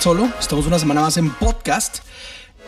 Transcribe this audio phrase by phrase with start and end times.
[0.00, 0.28] Solo.
[0.38, 1.98] Estamos una semana más en podcast.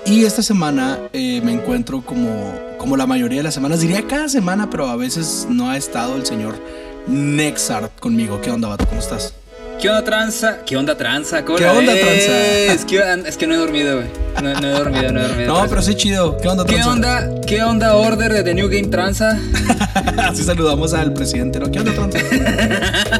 [0.05, 4.29] Y esta semana eh, me encuentro como, como la mayoría de las semanas, diría cada
[4.29, 6.59] semana, pero a veces no ha estado el señor
[7.07, 8.41] Nexart conmigo.
[8.41, 8.87] ¿Qué onda, vato?
[8.87, 9.35] ¿Cómo estás?
[9.80, 10.59] ¿Qué onda tranza?
[10.66, 11.43] ¿Qué onda tranza?
[11.45, 12.47] ¿Qué onda tranza?
[12.66, 14.09] Es que, es que no he dormido, güey.
[14.43, 15.55] No, no, he dormido, no he dormido.
[15.55, 16.37] No, pero sí chido.
[16.37, 16.85] ¿Qué onda tranza?
[16.85, 19.38] ¿Qué onda, qué onda order de The New Game Tranza?
[20.19, 21.71] Así saludamos al presidente, ¿no?
[21.71, 22.19] ¿Qué onda tranza?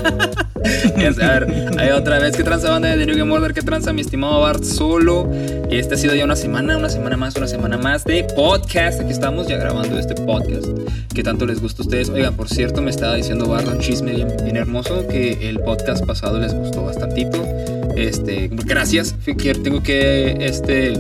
[1.23, 4.03] a ver, hay otra vez que tranza banda de New Game Order, que tranza mi
[4.03, 5.31] estimado Bart solo.
[5.71, 9.01] Y esta ha sido ya una semana, una semana más, una semana más de podcast.
[9.01, 10.69] Aquí estamos ya grabando este podcast
[11.15, 12.11] que tanto les gusta a ustedes.
[12.11, 16.05] Oigan, por cierto, me estaba diciendo Bart un chisme bien, bien hermoso que el podcast
[16.05, 17.43] pasado les gustó bastantito.
[17.97, 19.15] Este, gracias.
[19.25, 20.93] Tengo que este,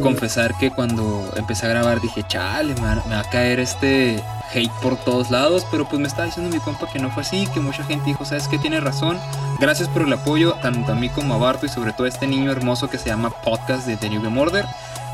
[0.00, 4.16] confesar que cuando empecé a grabar dije, chale, me va a caer este
[4.52, 7.46] hate por todos lados, pero pues me está diciendo mi compa que no fue así,
[7.48, 9.18] que mucha gente dijo, sabes que tiene razón.
[9.60, 12.26] Gracias por el apoyo, tanto a mí como a Barto y sobre todo a este
[12.26, 14.66] niño hermoso que se llama Podcast de The New Game Order.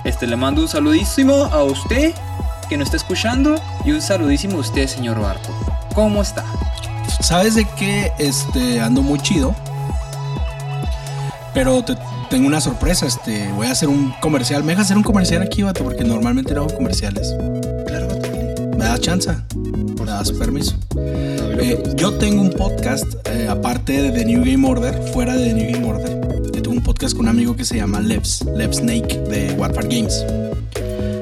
[0.04, 2.14] Este, le mando un saludísimo a usted
[2.68, 5.50] que nos está escuchando y un saludísimo a usted, señor Barto.
[5.94, 6.44] ¿Cómo está?
[7.20, 9.54] Sabes de que este, ando muy chido,
[11.52, 11.96] pero te,
[12.30, 13.06] tengo una sorpresa.
[13.06, 14.62] Este, voy a hacer un comercial.
[14.62, 15.84] ¿Me dejas hacer un comercial aquí, vato?
[15.84, 17.34] Porque normalmente no hago comerciales.
[18.80, 19.30] ¿Me das chance?
[19.98, 20.74] ¿Me das permiso?
[20.96, 25.52] Eh, yo tengo un podcast, eh, aparte de The New Game Order, fuera de The
[25.52, 26.50] New Game Order.
[26.50, 30.24] Tengo un podcast con un amigo que se llama Levs, Lev Snake de Warfare Games.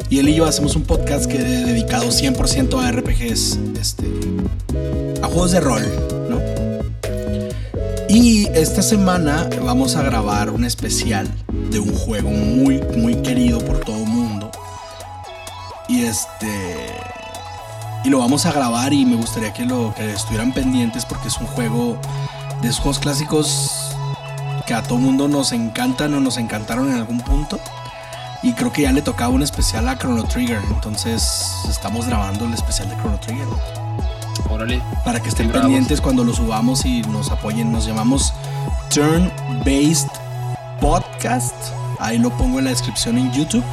[0.08, 4.06] Y él y yo hacemos un podcast que es dedicado 100% a RPGs, este,
[5.20, 5.82] a juegos de rol,
[6.30, 6.40] ¿no?
[8.08, 11.26] Y esta semana vamos a grabar un especial
[11.72, 14.48] de un juego muy, muy querido por todo el mundo.
[15.88, 16.87] Y este
[18.04, 21.38] y lo vamos a grabar y me gustaría que lo que estuvieran pendientes porque es
[21.38, 21.98] un juego
[22.62, 23.96] de esos juegos clásicos
[24.66, 27.58] que a todo mundo nos encantan o nos encantaron en algún punto.
[28.42, 30.60] Y creo que ya le tocaba un especial a Chrono Trigger.
[30.70, 33.46] Entonces estamos grabando el especial de Chrono Trigger.
[34.48, 34.80] Órale.
[35.04, 37.72] Para que estén pendientes cuando lo subamos y nos apoyen.
[37.72, 38.32] Nos llamamos
[38.90, 39.32] Turn
[39.64, 40.08] Based
[40.80, 41.54] Podcast.
[42.00, 43.64] Ahí lo pongo en la descripción en YouTube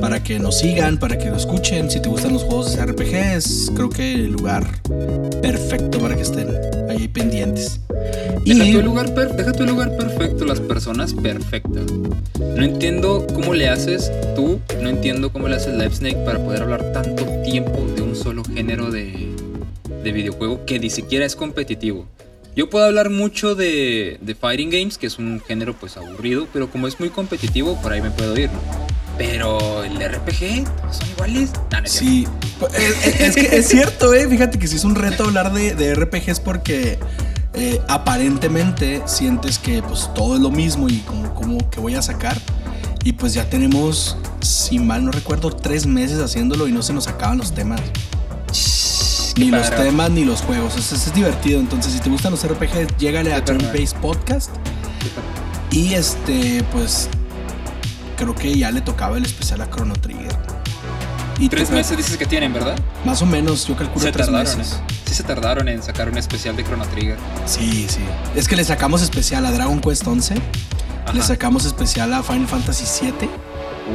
[0.00, 1.90] para que nos sigan, para que lo escuchen.
[1.90, 4.66] Si te gustan los juegos de RPGs, creo que el lugar
[5.40, 6.48] perfecto para que estén
[6.90, 7.80] ahí pendientes.
[8.44, 11.86] Deja, tu lugar deja tu lugar perfecto, las personas perfectas.
[12.38, 16.62] No entiendo cómo le haces tú, no entiendo cómo le haces Live Snake para poder
[16.62, 19.30] hablar tanto tiempo de un solo género de,
[20.02, 22.06] de videojuego que ni siquiera es competitivo.
[22.56, 26.70] Yo puedo hablar mucho de, de, Fighting Games, que es un género pues aburrido, pero
[26.70, 28.60] como es muy competitivo, por ahí me puedo ir, ¿no?
[29.18, 31.50] Pero el RPG son iguales.
[31.84, 32.26] sí,
[33.18, 34.28] es, que es cierto, eh.
[34.28, 36.98] Fíjate que si es un reto hablar de, de RPGs porque
[37.54, 42.02] eh, aparentemente sientes que pues todo es lo mismo y como, como que voy a
[42.02, 42.36] sacar.
[43.04, 47.06] Y pues ya tenemos, si mal no recuerdo, tres meses haciéndolo y no se nos
[47.06, 47.80] acaban los temas.
[49.36, 50.76] Ni los temas ni los juegos.
[50.76, 51.60] Es, es, divertido.
[51.60, 54.50] Entonces, si te gustan los RPGs, llégale a Turn Base Podcast.
[55.70, 57.08] Y este, pues
[58.16, 60.36] creo que ya le tocaba el especial a Chrono Trigger.
[61.38, 62.76] Y tres meses dices que tienen, ¿verdad?
[63.04, 64.72] Más o menos, yo calculo tres meses.
[64.72, 64.94] ¿eh?
[65.06, 67.16] Sí se tardaron en sacar un especial de Chrono Trigger.
[67.46, 68.00] Sí, sí.
[68.34, 70.34] Es que le sacamos especial a Dragon Quest 11.
[71.12, 73.28] Le sacamos especial a Final Fantasy 7.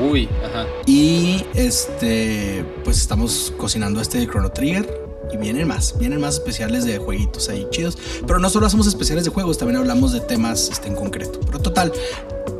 [0.10, 0.66] Uy, ajá.
[0.86, 5.09] Y este, pues estamos cocinando este de Chrono Trigger.
[5.32, 7.98] Y vienen más, vienen más especiales de jueguitos ahí chidos.
[8.26, 11.40] Pero no solo hacemos especiales de juegos, también hablamos de temas este, en concreto.
[11.46, 11.94] Pero total,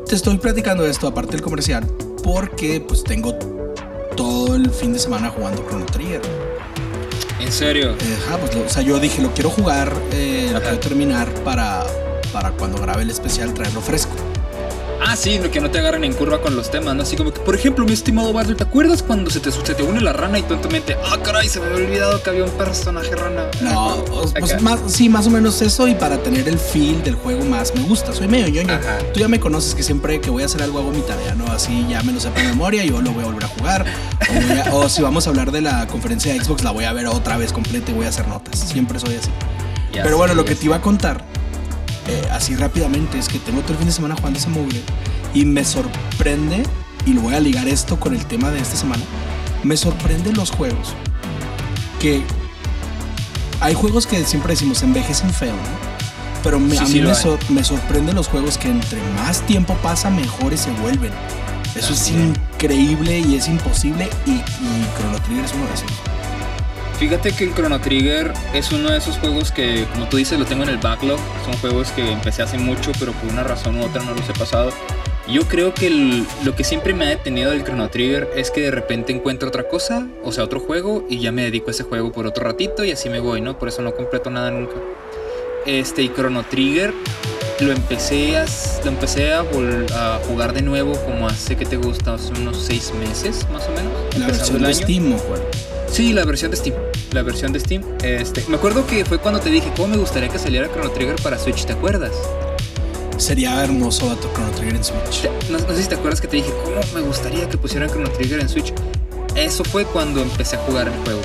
[0.06, 1.86] te estoy platicando esto aparte del comercial
[2.22, 3.34] porque pues tengo
[4.16, 6.20] todo el fin de semana jugando Chrono Trigger.
[7.40, 7.94] ¿En serio?
[8.40, 11.84] pues, o sea, yo dije, lo quiero jugar, eh, lo quiero terminar para,
[12.32, 14.12] para cuando grabe el especial traerlo fresco.
[15.20, 17.02] Ah, sí, que no te agarren en curva con los temas, ¿no?
[17.02, 19.82] Así como que, por ejemplo, mi estimado Barrio, ¿te acuerdas cuando se te, se te
[19.82, 23.14] une la rana y tontamente, ah, caray, se me había olvidado que había un personaje
[23.14, 23.50] rana?
[23.60, 27.44] No, pues más, sí, más o menos eso y para tener el feel del juego
[27.44, 28.14] más me gusta.
[28.14, 28.80] Soy medio ñoño.
[29.12, 31.44] Tú ya me conoces que siempre que voy a hacer algo hago mi tarea, ¿no?
[31.52, 33.84] Así ya me lo sé por memoria, y yo lo voy a volver a jugar.
[34.72, 37.36] O, si vamos a hablar de la conferencia de Xbox, la voy a ver otra
[37.36, 38.58] vez completa y voy a hacer notas.
[38.58, 39.28] Siempre soy así.
[39.92, 41.22] Pero bueno, lo que te iba a contar
[42.08, 44.80] eh, así rápidamente es que tengo todo el fin de semana jugando esa mugre
[45.34, 46.62] y me sorprende,
[47.06, 49.02] y lo voy a ligar esto con el tema de esta semana,
[49.62, 50.94] me sorprende los juegos
[52.00, 52.22] que
[53.60, 55.90] hay juegos que siempre decimos envejecen feo, ¿no?
[56.42, 56.74] Pero a mí
[57.50, 61.12] me, sorprende los juegos que entre más tiempo pasa, mejores se vuelven.
[61.74, 66.09] Eso es increíble y es imposible y, y Chrono Trigger es uno de esos.
[67.00, 70.44] Fíjate que el Chrono Trigger es uno de esos juegos que, como tú dices, lo
[70.44, 71.18] tengo en el backlog.
[71.46, 74.34] Son juegos que empecé hace mucho, pero por una razón u otra no los he
[74.34, 74.70] pasado.
[75.26, 75.88] Yo creo que
[76.44, 79.66] lo que siempre me ha detenido del Chrono Trigger es que de repente encuentro otra
[79.66, 82.84] cosa, o sea, otro juego, y ya me dedico a ese juego por otro ratito
[82.84, 83.58] y así me voy, ¿no?
[83.58, 84.74] Por eso no completo nada nunca.
[85.64, 86.92] Este, y Chrono Trigger
[87.60, 88.44] lo empecé a,
[88.84, 89.42] lo empecé a,
[90.28, 93.92] jugar de nuevo como hace que te gusta, hace unos seis meses más o menos.
[94.18, 95.16] La versión de Steam,
[95.90, 96.89] Sí, la versión de Steam.
[97.12, 97.82] La versión de Steam.
[98.04, 101.16] Este, me acuerdo que fue cuando te dije, ¿cómo me gustaría que saliera Chrono Trigger
[101.22, 101.64] para Switch?
[101.64, 102.12] ¿Te acuerdas?
[103.16, 105.28] Sería hermoso Bato Chrono Trigger en Switch.
[105.50, 108.40] No, sé si te acuerdas que te dije, ¿cómo me gustaría que pusieran Chrono Trigger
[108.40, 108.72] en Switch?
[109.34, 111.20] Eso fue cuando empecé a jugar el juego.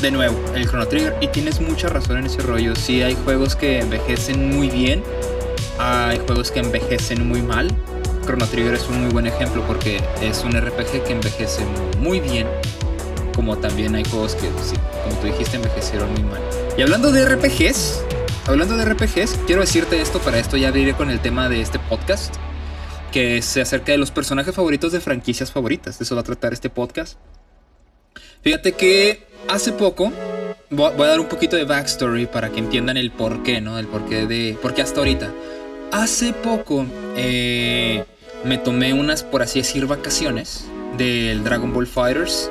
[0.00, 1.14] De nuevo, el Chrono Trigger.
[1.20, 2.74] Y tienes mucha razón en ese rollo.
[2.74, 5.02] Sí, hay juegos que envejecen muy bien.
[5.78, 7.70] Hay juegos que envejecen muy mal.
[8.24, 11.62] Chrono Trigger es un muy buen ejemplo porque es un RPG que envejece
[12.00, 12.46] muy bien.
[13.36, 16.40] Como también hay juegos que, como tú dijiste, envejecieron muy mal.
[16.76, 18.02] Y hablando de RPGs,
[18.46, 21.78] hablando de RPGs, quiero decirte esto, para esto ya abriré con el tema de este
[21.78, 22.34] podcast,
[23.12, 25.98] que se acerca de los personajes favoritos de franquicias favoritas.
[25.98, 27.18] De eso va a tratar este podcast.
[28.42, 30.12] Fíjate que hace poco,
[30.70, 33.78] voy a dar un poquito de backstory para que entiendan el porqué, ¿no?
[33.78, 34.58] El porqué de...
[34.62, 35.30] Porque hasta ahorita.
[35.92, 36.86] Hace poco
[37.16, 38.04] eh,
[38.44, 40.64] me tomé unas, por así decir, vacaciones
[40.96, 42.50] del Dragon Ball Fighters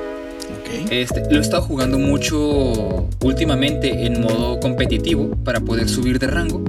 [0.90, 6.62] este, lo he estado jugando mucho últimamente en modo competitivo para poder subir de rango.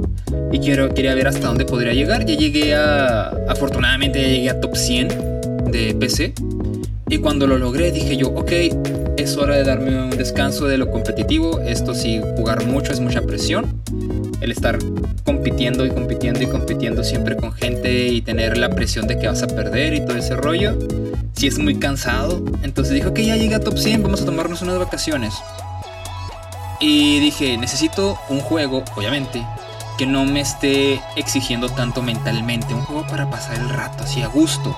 [0.52, 2.26] Y quiero, quería ver hasta dónde podría llegar.
[2.26, 3.30] Ya llegué a.
[3.48, 5.08] Afortunadamente ya llegué a top 100
[5.72, 6.34] de PC.
[7.10, 8.52] Y cuando lo logré dije yo, ok,
[9.18, 11.60] es hora de darme un descanso de lo competitivo.
[11.62, 13.82] Esto sí, jugar mucho es mucha presión.
[14.42, 14.78] El estar
[15.24, 19.42] compitiendo y compitiendo y compitiendo siempre con gente y tener la presión de que vas
[19.44, 20.78] a perder y todo ese rollo
[21.34, 22.44] si es muy cansado.
[22.64, 25.34] Entonces dije, ok, ya llegué a top 100, vamos a tomarnos unas vacaciones.
[26.80, 29.44] Y dije, necesito un juego, obviamente,
[29.98, 32.74] que no me esté exigiendo tanto mentalmente.
[32.74, 34.78] Un juego para pasar el rato, así a gusto.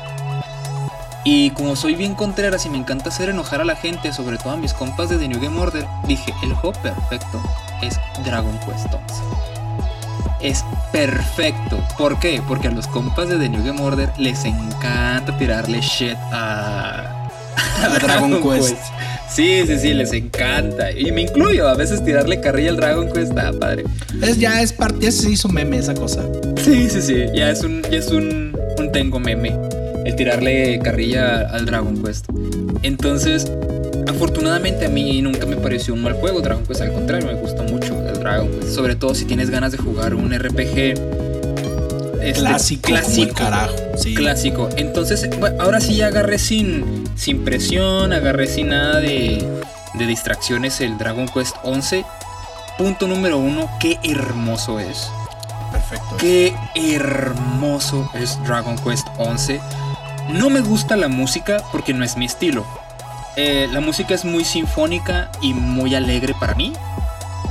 [1.31, 4.53] Y como soy bien contreras y me encanta hacer enojar a la gente, sobre todo
[4.53, 7.39] a mis compas de The New Game Order, dije, el juego perfecto
[7.83, 9.49] es Dragon Quest 11
[10.41, 11.83] es perfecto.
[11.99, 12.41] ¿Por qué?
[12.47, 17.29] Porque a los compas de The New Game Order les encanta tirarle shit a,
[18.01, 18.77] Dragon, Quest.
[19.29, 20.91] Sí, sí, sí, les encanta.
[20.91, 23.83] Y me incluyo, a veces tirarle carrilla al Dragon Quest, ah, padre.
[24.19, 26.23] Es, ya es parte, ya se hizo meme esa cosa.
[26.63, 29.68] Sí, sí, sí, ya es un, ya es un, un tengo meme.
[30.09, 32.25] El tirarle carrilla al Dragon Quest.
[32.81, 33.45] Entonces,
[34.07, 37.61] afortunadamente a mí nunca me pareció un mal juego Dragon Quest, al contrario, me gustó
[37.61, 40.95] mucho el Dragon Quest, sobre todo si tienes ganas de jugar un RPG
[42.23, 43.75] este, clásico, clásico, carajo,
[44.15, 44.69] clásico.
[44.77, 45.29] Entonces,
[45.59, 49.47] ahora sí ya agarré sin, sin presión, agarré sin nada de,
[49.93, 52.03] de distracciones el Dragon Quest 11.
[52.79, 55.11] Punto número uno, qué hermoso es.
[55.71, 56.17] Perfecto.
[56.17, 59.61] Qué hermoso es Dragon Quest 11.
[60.29, 62.65] No me gusta la música porque no es mi estilo.
[63.35, 66.73] Eh, la música es muy sinfónica y muy alegre para mí.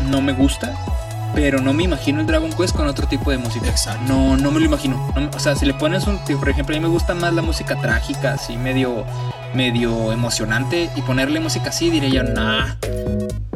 [0.09, 0.75] No me gusta,
[1.35, 3.67] pero no me imagino el Dragon Quest con otro tipo de música.
[3.69, 4.05] Exacto.
[4.07, 5.13] No, no me lo imagino.
[5.35, 7.75] o sea, si le pones un, por ejemplo, a mí me gusta más la música
[7.81, 9.05] trágica, así medio,
[9.55, 12.77] medio emocionante, y ponerle música así, diré yo, nah.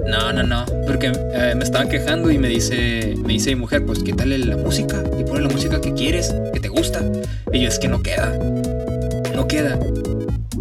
[0.05, 3.87] No, no, no, porque eh, me estaba quejando y me dice, me dice mi mujer,
[3.87, 7.01] pues quítale la música y pone la música que quieres, que te gusta.
[7.53, 8.33] Y yo es que no queda,
[9.35, 9.79] no queda.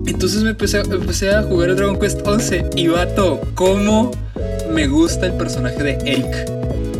[0.05, 4.11] Entonces me empecé, a jugar el Dragon Quest 11 y vato, cómo
[4.71, 6.49] me gusta el personaje de Eric.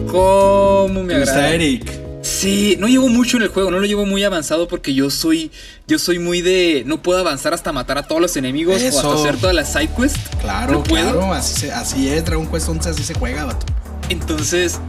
[0.08, 1.20] Cómo me agrada.
[1.20, 2.02] gusta Eric?
[2.22, 5.52] Sí, no llevo mucho en el juego, no lo llevo muy avanzado porque yo soy
[5.88, 9.14] yo soy muy de no puedo avanzar hasta matar a todos los enemigos o hasta
[9.14, 10.20] hacer todas las side quests.
[10.40, 13.66] Claro, claro, así, así es, Dragon Quest 11 así se juega, vato.
[14.10, 14.80] Entonces,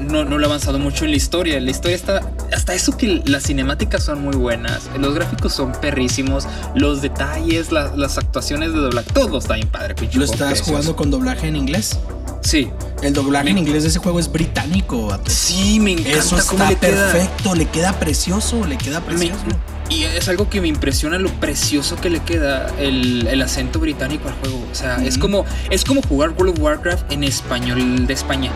[0.00, 1.60] no, no lo he avanzado mucho en la historia.
[1.60, 2.20] La historia está.
[2.52, 4.88] Hasta eso que las cinemáticas son muy buenas.
[4.98, 6.46] Los gráficos son perrísimos.
[6.74, 9.10] Los detalles, las actuaciones de doblaje.
[9.12, 11.98] Todo está bien padre, ¿Lo estás jugando con doblaje en inglés?
[12.42, 12.70] Sí.
[13.02, 15.18] El doblaje en inglés de ese juego es británico.
[15.26, 16.18] Sí, me encanta.
[16.18, 19.42] Eso está le perfecto, le queda precioso, le queda precioso.
[19.90, 24.34] y es algo que me impresiona lo precioso que le queda el, acento británico al
[24.34, 24.64] juego.
[24.70, 28.52] O sea, es como es como jugar World of Warcraft en español de España.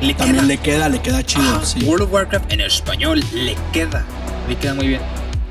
[0.00, 0.46] Le También queda.
[0.46, 1.60] le queda, le queda chido.
[1.84, 4.04] World of Warcraft en español le queda,
[4.48, 5.00] le queda muy bien.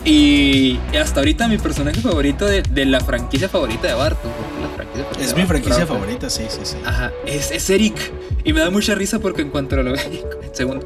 [0.05, 4.29] Y hasta ahorita mi personaje favorito de, la franquicia favorita de Barto.
[5.19, 6.77] es mi franquicia favorita, sí, sí, sí.
[6.85, 7.95] Ajá, es, es, Eric.
[8.43, 9.99] Y me da mucha risa porque en cuanto lo ve,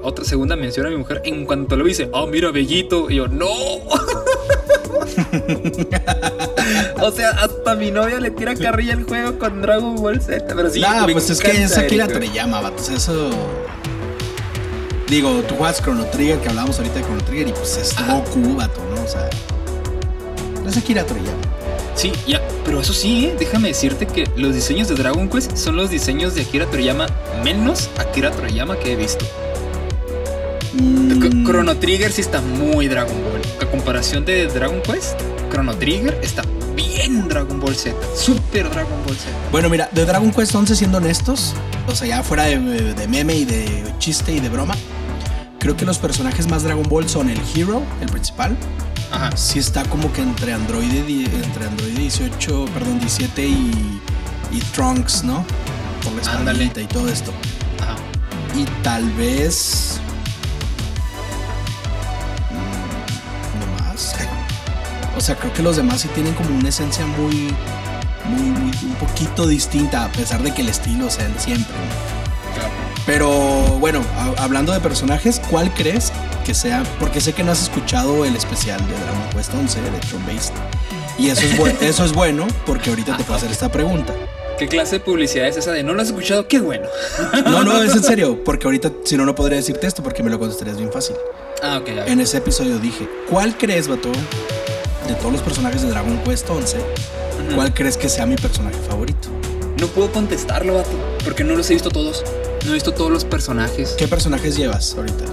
[0.04, 3.10] otra segunda mención a mi mujer, en cuanto lo dice, oh, mira, bellito.
[3.10, 3.50] Y yo, no.
[7.02, 10.46] o sea, hasta mi novia le tira carrilla el juego con Dragon Ball Z.
[10.56, 12.88] Pero sí, nah, pues es que es Akira Toriyama, vatos.
[12.88, 13.32] Eso.
[15.10, 18.56] Digo, tú juegas Chrono Trigger, que hablábamos ahorita de Chrono Trigger, y pues es Goku,
[18.56, 18.80] vato,
[19.16, 20.70] ¿no?
[20.70, 21.38] Es Akira Toriyama.
[21.96, 23.36] Sí, ya, pero eso sí, ¿eh?
[23.38, 27.08] déjame decirte que los diseños de Dragon Quest son los diseños de Akira Toriyama
[27.44, 29.26] menos Akira Toriyama que he visto.
[30.74, 31.46] Mm.
[31.46, 33.42] Chrono Trigger sí está muy Dragon Ball.
[33.62, 35.20] A comparación de Dragon Quest,
[35.52, 36.44] Chrono Trigger está
[36.76, 37.96] bien Dragon Ball Z.
[38.16, 39.30] Super Dragon Ball Z.
[39.52, 41.54] Bueno, mira, de Dragon Quest 11, siendo honestos,
[41.88, 44.76] o sea, ya fuera de, meme y de chiste y de broma,
[45.60, 48.56] creo que los personajes más Dragon Ball son el Hero, el principal.
[49.12, 49.36] Ajá.
[49.36, 54.02] Sí está como que entre Android, entre Android 18, perdón, 17 y,
[54.52, 55.46] y Trunks, ¿no?
[56.04, 57.34] Por la espaldita y todo esto.
[57.82, 57.96] Ajá.
[58.56, 60.00] Y tal vez
[65.18, 67.54] O sea, creo que los demás sí tienen como una esencia muy,
[68.26, 71.76] muy, muy un poquito distinta, a pesar de que el estilo sea el siempre.
[73.10, 73.28] Pero
[73.80, 74.06] bueno,
[74.38, 76.12] hablando de personajes, ¿cuál crees
[76.46, 76.84] que sea?
[77.00, 80.54] Porque sé que no has escuchado el especial de Dragon Quest 11 de Tron Based.
[81.18, 84.14] Y eso es, eso es bueno porque ahorita te puedo hacer esta pregunta.
[84.60, 86.48] ¿Qué clase de publicidad es esa de no lo has escuchado?
[86.48, 86.88] Qué bueno.
[87.46, 90.30] No, no, es en serio, porque ahorita si no, no podría decirte esto porque me
[90.30, 91.16] lo contestarías bien fácil.
[91.64, 91.88] Ah, ok.
[92.06, 94.12] En ese episodio dije, ¿cuál crees, Bato,
[95.08, 96.78] de todos los personajes de Dragon Quest 11,
[97.56, 99.30] ¿cuál crees que sea mi personaje favorito?
[99.80, 100.92] No puedo contestarlo, vato,
[101.24, 102.24] porque no los he visto todos.
[102.66, 103.96] No he visto todos los personajes.
[103.98, 105.26] ¿Qué personajes llevas ahorita?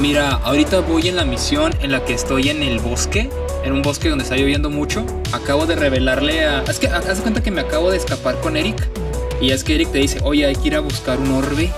[0.00, 3.30] Mira, ahorita voy en la misión en la que estoy en el bosque,
[3.64, 5.04] en un bosque donde está lloviendo mucho.
[5.32, 6.62] Acabo de revelarle a.
[6.62, 8.88] Es que haz cuenta que me acabo de escapar con Eric.
[9.40, 11.70] Y es que Eric te dice, oye, hay que ir a buscar un orbe.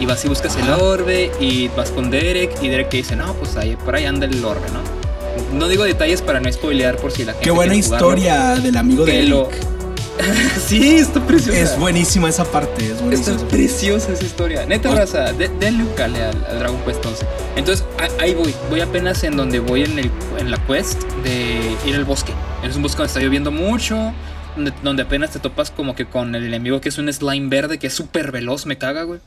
[0.00, 2.50] Y vas y buscas el orbe y vas con Derek.
[2.62, 5.58] Y Derek te dice, no, pues ahí, por ahí anda el orbe, ¿no?
[5.58, 7.44] No digo detalles para no spoilear por si la gente.
[7.44, 9.73] Qué buena historia del amigo de Eric.
[10.66, 11.58] sí, está preciosa.
[11.58, 12.90] Es buenísima esa parte.
[12.90, 13.36] Es buenísima.
[13.36, 14.66] Está preciosa esa historia.
[14.66, 14.94] Neta, oh.
[14.94, 17.26] raza, denle un cale al, Dragon Quest 11.
[17.56, 17.84] Entonces,
[18.20, 18.54] ahí voy.
[18.70, 22.32] Voy apenas en donde voy en, el, en la quest de ir al bosque.
[22.62, 24.12] Es un bosque donde está lloviendo mucho.
[24.82, 27.88] Donde, apenas te topas como que con el enemigo que es un slime verde que
[27.88, 28.66] es súper veloz.
[28.66, 29.20] Me caga, güey.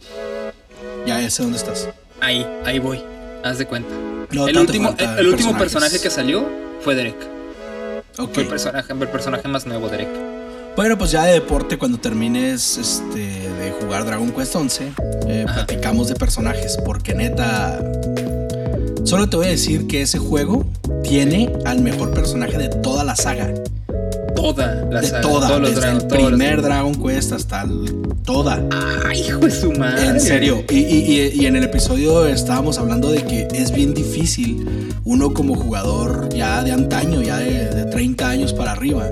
[1.05, 1.89] Ya, sé dónde estás.
[2.21, 3.03] Ahí, ahí voy.
[3.43, 3.93] Haz de cuenta
[4.31, 6.47] el último, el, último personaje que salió
[6.81, 7.15] fue Derek.
[8.13, 10.09] Fue el personaje, el personaje más nuevo, Derek.
[10.77, 14.93] Bueno, pues ya de deporte, cuando termines este, de jugar Dragon Quest 11,
[15.27, 17.81] eh, platicamos de personajes, porque neta,
[19.03, 20.67] solo te voy a decir que ese juego
[21.01, 23.51] tiene al mejor personaje de toda la saga
[24.37, 28.61] toda la de Toda, desde el primer Dragon Quest hasta el, toda.
[29.05, 30.05] Ay, hijo de su madre.
[30.05, 30.63] En serio.
[30.69, 35.55] Y, y, y, en el episodio estábamos hablando de que es bien difícil uno como
[35.55, 39.09] jugador ya de antaño, ya de, de 30 años para arriba,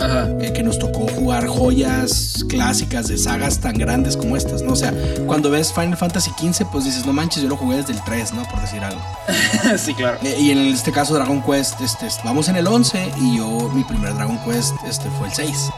[0.00, 4.74] eh, que nos tocó jugar joyas clásicas de sagas tan grandes como estas, ¿no?
[4.74, 4.92] O sea,
[5.26, 8.34] cuando ves Final Fantasy XV, pues dices, no manches, yo lo jugué desde el 3,
[8.34, 8.42] ¿no?
[8.44, 9.00] Por decir algo.
[9.78, 10.18] sí, claro.
[10.22, 13.82] Eh, y en este caso Dragon Quest, este, vamos en el 11 y yo, mi
[13.84, 15.70] primer Dragon Quest este, fue el 6.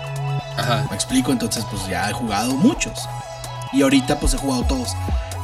[0.56, 0.86] Ajá.
[0.90, 3.08] Me explico, entonces pues ya he jugado muchos.
[3.72, 4.94] Y ahorita pues he jugado todos.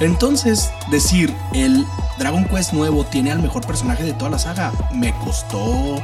[0.00, 1.86] Entonces, decir el
[2.18, 5.96] Dragon Quest nuevo tiene al mejor personaje de toda la saga me costó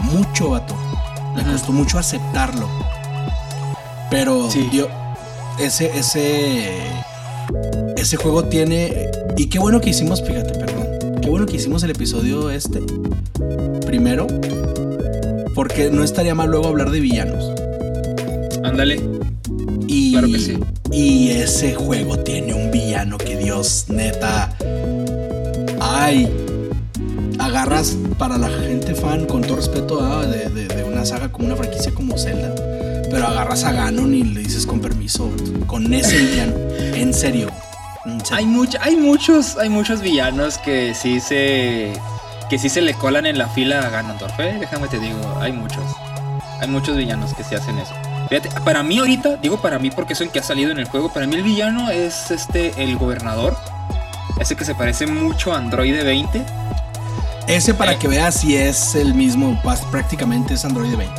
[0.00, 0.74] mucho, vato.
[1.34, 2.68] Me costó mucho aceptarlo.
[4.10, 4.88] Pero yo,
[5.58, 6.78] ese, ese,
[7.96, 9.10] ese juego tiene.
[9.36, 11.20] Y qué bueno que hicimos, fíjate, perdón.
[11.20, 12.80] Qué bueno que hicimos el episodio este.
[13.86, 14.26] Primero.
[15.58, 17.50] Porque no estaría mal luego hablar de villanos.
[18.62, 19.02] Ándale.
[19.88, 20.56] Y, claro que sí.
[20.92, 24.56] Y ese juego tiene un villano que Dios, neta.
[25.80, 26.32] Ay.
[27.40, 32.16] Agarras para la gente fan, con todo respeto, de, una saga como una franquicia como
[32.16, 32.54] Zelda.
[33.10, 35.28] Pero agarras a Ganon y le dices con permiso,
[35.66, 36.54] con ese villano.
[36.94, 37.48] En serio.
[38.30, 38.46] Hay,
[38.80, 41.94] hay muchos, hay muchos villanos que sí se.
[42.48, 44.56] Que sí se le colan en la fila a Ganondorf, ¿eh?
[44.58, 45.84] Déjame te digo, hay muchos.
[46.60, 47.94] Hay muchos villanos que sí hacen eso.
[48.28, 50.86] Fíjate, para mí ahorita, digo para mí porque es el que ha salido en el
[50.86, 53.56] juego, para mí el villano es este, el gobernador.
[54.40, 56.44] Ese que se parece mucho a Android 20.
[57.46, 57.98] Ese para eh.
[57.98, 61.14] que veas si es el mismo, prácticamente es Android 20.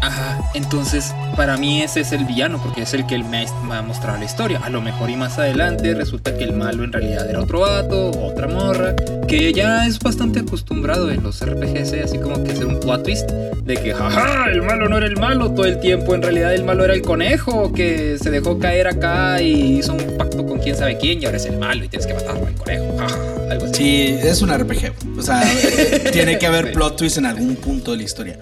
[0.00, 0.23] Ajá.
[0.54, 4.20] Entonces, para mí ese es el villano, porque es el que me va a mostrar
[4.20, 4.60] la historia.
[4.62, 8.10] A lo mejor y más adelante resulta que el malo en realidad era otro vato,
[8.10, 8.94] otra morra,
[9.26, 13.30] que ya es bastante acostumbrado en los RPGs, así como que hacer un plot twist
[13.30, 16.64] de que, jaja, el malo no era el malo todo el tiempo, en realidad el
[16.64, 20.76] malo era el conejo, que se dejó caer acá y hizo un pacto con quién
[20.76, 23.18] sabe quién y ahora es el malo y tienes que matarlo al conejo, jaja,
[23.50, 23.74] algo así.
[23.74, 25.18] Sí, es un RPG.
[25.18, 25.42] O sea,
[26.12, 28.38] tiene que haber plot twist en algún punto de la historia.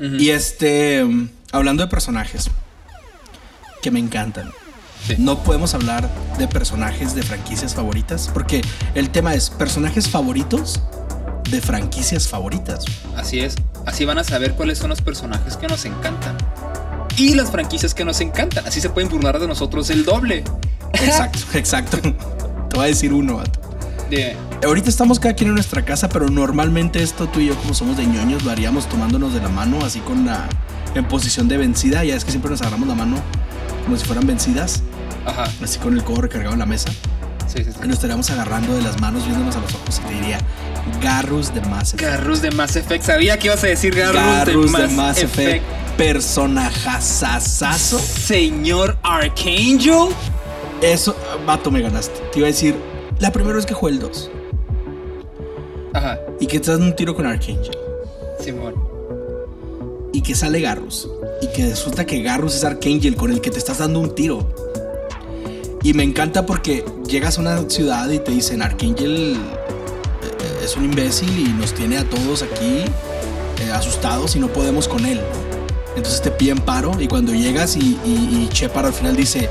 [0.00, 1.04] Y este,
[1.52, 2.50] hablando de personajes
[3.82, 4.50] que me encantan.
[5.06, 5.14] Sí.
[5.18, 8.60] No podemos hablar de personajes de franquicias favoritas, porque
[8.94, 10.80] el tema es personajes favoritos
[11.50, 12.84] de franquicias favoritas.
[13.16, 16.36] Así es, así van a saber cuáles son los personajes que nos encantan.
[17.16, 18.66] Y las franquicias que nos encantan.
[18.66, 20.44] Así se pueden burlar de nosotros el doble.
[20.92, 21.98] Exacto, exacto.
[22.00, 23.60] Te voy a decir uno, vato.
[24.10, 27.74] De- Ahorita estamos cada quien en nuestra casa, pero normalmente esto tú y yo, como
[27.74, 30.48] somos de ñoños, lo haríamos tomándonos de la mano, así con la.
[30.94, 32.04] en posición de vencida.
[32.04, 33.16] Ya es que siempre nos agarramos la mano
[33.84, 34.82] como si fueran vencidas,
[35.24, 36.90] Ajá, así con el codo recargado en la mesa.
[37.46, 37.78] sí, sí, Y sí.
[37.84, 40.38] nos estaríamos agarrando de las manos, viéndonos a los ojos y te diría:
[41.02, 42.02] Garrus de Mass Effect.
[42.02, 43.04] Garrus de Mass Effect.
[43.04, 45.64] Sabía que ibas a decir Garrus, Garrus de Mass, Effect.
[45.96, 47.98] Personajazazazo.
[47.98, 50.08] Señor Archangel.
[50.82, 52.20] Eso, vato, me ganaste.
[52.32, 52.76] Te iba a decir:
[53.18, 54.39] la primera vez que jugué el 2 Ajá,
[56.40, 57.76] y que te das un tiro con Archangel.
[58.42, 58.74] Simón.
[60.12, 61.08] y que sale Garrus.
[61.42, 64.48] Y que resulta que Garrus es Archangel con el que te estás dando un tiro.
[65.82, 70.84] Y me encanta porque llegas a una ciudad y te dicen Archangel eh, es un
[70.84, 72.84] imbécil y nos tiene a todos aquí
[73.60, 75.20] eh, asustados y no podemos con él.
[75.96, 79.48] Entonces te piden paro y cuando llegas y, y, y Shepard al final dice,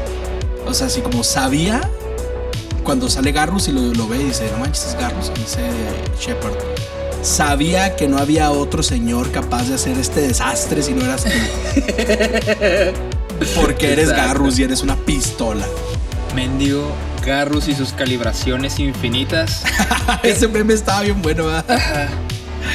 [0.67, 1.81] o sea, así como sabía,
[2.89, 5.59] cuando sale Garrus y lo, lo ve y dice, no manches, es Garrus, y dice
[6.19, 6.55] Shepard.
[7.21, 11.29] Sabía que no había otro señor capaz de hacer este desastre si no eras tú.
[13.61, 14.27] Porque eres Exacto.
[14.27, 15.67] Garrus y eres una pistola.
[16.33, 16.91] Mendigo
[17.23, 19.61] Garrus y sus calibraciones infinitas.
[20.23, 22.09] Ese meme estaba bien bueno, ¿verdad?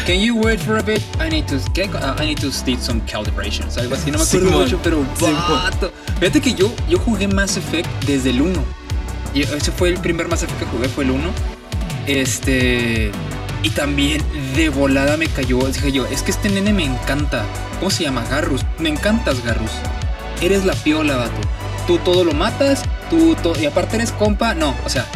[0.07, 1.03] Can you wait for a bit?
[1.19, 3.77] I need to get, uh, I need to stitch some calibrations.
[3.79, 4.63] Algo así, no me acuerdo Simón.
[4.63, 5.91] mucho, pero vato.
[6.21, 8.84] Fíjate que yo, yo jugué Mass Effect desde el 1.
[9.43, 11.23] Ese fue el primer Mass que jugué, fue el 1.
[12.07, 13.11] Este.
[13.63, 14.23] Y también
[14.55, 15.59] de volada me cayó.
[15.67, 17.45] Dije yo, es que este nene me encanta.
[17.79, 18.25] ¿Cómo se llama?
[18.31, 18.61] Garrus.
[18.79, 19.71] Me encantas, Garrus.
[20.43, 21.41] Eres la piola, vato.
[21.87, 23.59] Tú todo lo matas, tú todo.
[23.61, 24.55] Y aparte eres compa.
[24.55, 25.07] No, o sea,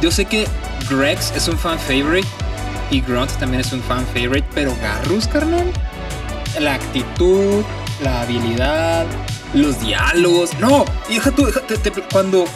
[0.00, 0.46] yo sé que
[0.88, 2.26] Grex es un fan favorite
[2.90, 5.70] y Grunt también es un fan favorite, pero Garrus, carnal,
[6.58, 7.62] la actitud,
[8.02, 9.04] la habilidad,
[9.52, 10.50] los diálogos.
[10.58, 11.60] No, y deja tú, deja-
[12.10, 12.46] cuando,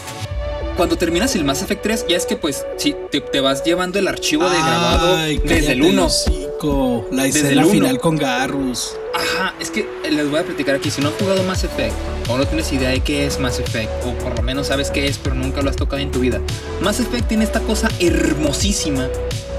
[0.77, 3.99] cuando terminas el Mass Effect 3, ya es que pues, sí, te, te vas llevando
[3.99, 6.05] el archivo de grabado Ay, desde el cállate 1.
[6.05, 7.07] hocico.
[7.11, 7.69] La Desde uno.
[7.69, 8.95] final con Garrus.
[9.15, 10.91] Ajá, es que eh, les voy a platicar aquí.
[10.91, 11.95] Si no has jugado Mass Effect
[12.29, 15.07] o no tienes idea de qué es Mass Effect, o por lo menos sabes qué
[15.07, 16.41] es, pero nunca lo has tocado en tu vida,
[16.81, 19.09] Mass Effect tiene esta cosa hermosísima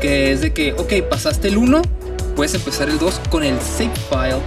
[0.02, 1.82] que es de que, ok, pasaste el 1,
[2.36, 4.42] puedes empezar el 2 con el save file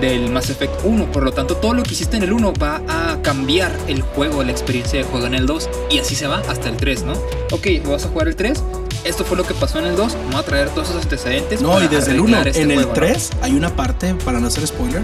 [0.00, 1.12] del Mass Effect 1.
[1.12, 4.42] Por lo tanto, todo lo que hiciste en el 1 va a cambiar el juego,
[4.42, 5.68] la experiencia de juego en el 2.
[5.90, 7.12] Y así se va hasta el 3, ¿no?
[7.52, 8.62] Ok, vas a jugar el 3.
[9.04, 10.14] Esto fue lo que pasó en el 2.
[10.14, 11.62] Vamos a traer todos esos antecedentes.
[11.62, 12.36] No, y desde el 1.
[12.36, 12.94] arreglar este en el juego, ¿no?
[12.94, 15.02] 3 hay una parte, para no hacer spoiler,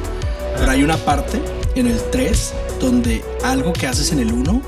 [0.59, 1.41] pero hay una parte
[1.75, 4.63] en el 3 donde algo que haces en el 1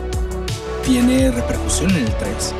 [0.85, 2.55] tiene repercusión en el 3.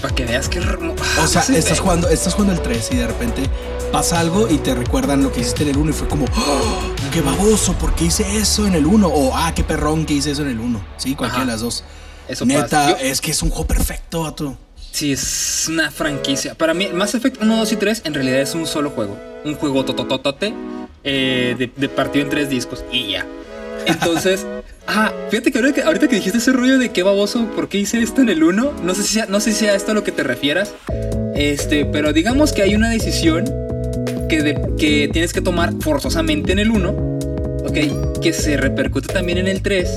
[0.00, 3.42] Para que veas que O sea, estás jugando, estás jugando el 3 y de repente
[3.90, 6.80] pasa algo y te recuerdan lo que hiciste en el 1 y fue como, "Oh,
[7.12, 9.08] qué baboso, ¿por qué hice eso en el 1?
[9.08, 10.80] O, ah, qué perrón que hice eso en el 1.
[10.98, 11.46] Sí, cualquiera Ajá.
[11.46, 11.84] de las dos.
[12.28, 12.90] Eso Neta, pasa.
[13.00, 14.56] Es que es un juego perfecto, vato.
[14.92, 16.54] Sí, es una franquicia.
[16.54, 19.18] Para mí, Mass Effect 1, 2 y 3 en realidad es un solo juego.
[19.44, 20.52] Un juego totototote
[21.04, 23.26] eh, de, de partido en tres discos y ya.
[23.86, 24.46] Entonces,
[24.88, 28.20] ah, fíjate que ahorita, que dijiste ese rollo de qué baboso, ¿por qué hice esto
[28.22, 28.72] en el 1?
[28.82, 30.74] No sé si sea, no sé si sea esto a lo que te refieras.
[31.34, 33.44] Este, pero digamos que hay una decisión
[34.28, 36.90] que, de- que tienes que tomar forzosamente en el 1,
[37.68, 38.20] ¿ok?
[38.20, 39.88] Que se repercute también en el 3,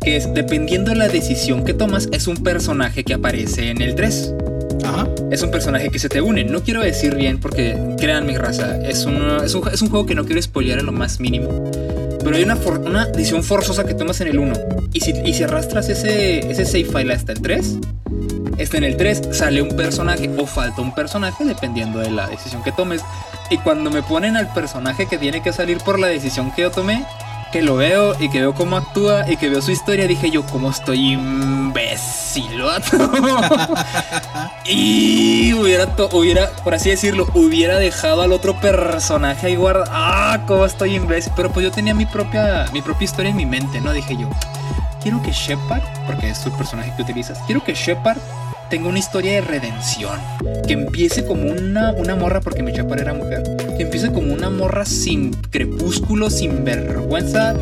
[0.00, 3.94] que es dependiendo de la decisión que tomas, es un personaje que aparece en el
[3.94, 4.34] 3
[4.84, 5.08] Ajá.
[5.30, 6.44] Es un personaje que se te une.
[6.44, 10.14] No quiero decir bien porque, créanme, raza, es, una- es, un, es un juego que
[10.14, 11.70] no quiero spoilear en lo más mínimo.
[12.22, 14.52] Pero hay una, for- una decisión forzosa que tomas en el 1.
[14.92, 17.76] Y si, y si arrastras ese, ese save file hasta el 3,
[18.58, 22.62] este en el 3 sale un personaje o falta un personaje dependiendo de la decisión
[22.62, 23.02] que tomes.
[23.50, 26.70] Y cuando me ponen al personaje que tiene que salir por la decisión que yo
[26.70, 27.04] tomé,
[27.52, 30.46] que lo veo y que veo cómo actúa y que veo su historia, dije yo,
[30.46, 32.60] ¿cómo estoy imbécil,
[34.64, 39.90] y hubiera, hubiera, por así decirlo, hubiera dejado al otro personaje ahí guardado.
[39.92, 40.40] ¡Ah!
[40.46, 41.32] ¿Cómo estoy imbécil?
[41.34, 43.92] Pero pues yo tenía mi propia, mi propia historia en mi mente, ¿no?
[43.92, 44.28] Dije yo,
[45.02, 48.18] quiero que Shepard, porque es tu personaje que utilizas, quiero que Shepard
[48.70, 50.18] tenga una historia de redención.
[50.66, 53.42] Que empiece como una, una morra, porque mi Shepard era mujer.
[53.76, 57.54] Que empiece como una morra sin crepúsculo, sin vergüenza,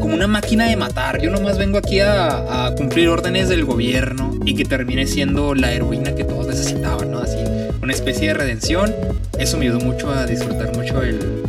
[0.00, 1.20] como una máquina de matar.
[1.20, 5.72] Yo nomás vengo aquí a, a cumplir órdenes del gobierno y que termine siendo la
[5.72, 7.18] heroína que todos necesitaban, ¿no?
[7.18, 7.38] Así,
[7.82, 8.94] una especie de redención.
[9.38, 11.42] Eso me ayudó mucho a disfrutar mucho el,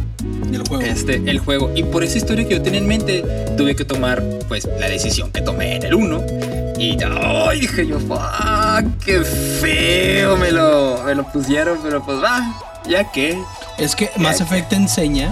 [0.54, 0.84] el juego.
[0.84, 1.72] Este, el juego.
[1.76, 3.24] Y por esa historia que yo tenía en mente,
[3.58, 6.24] tuve que tomar, pues, la decisión que tomé en el 1.
[6.78, 7.62] Y ¡ay!
[7.62, 8.86] dije yo, ¡fuck!
[9.06, 10.38] ¡Qué feo!
[10.38, 12.42] Me lo, me lo pusieron, pero pues va,
[12.88, 13.42] ya que.
[13.78, 15.32] Es que Mass Effect te enseña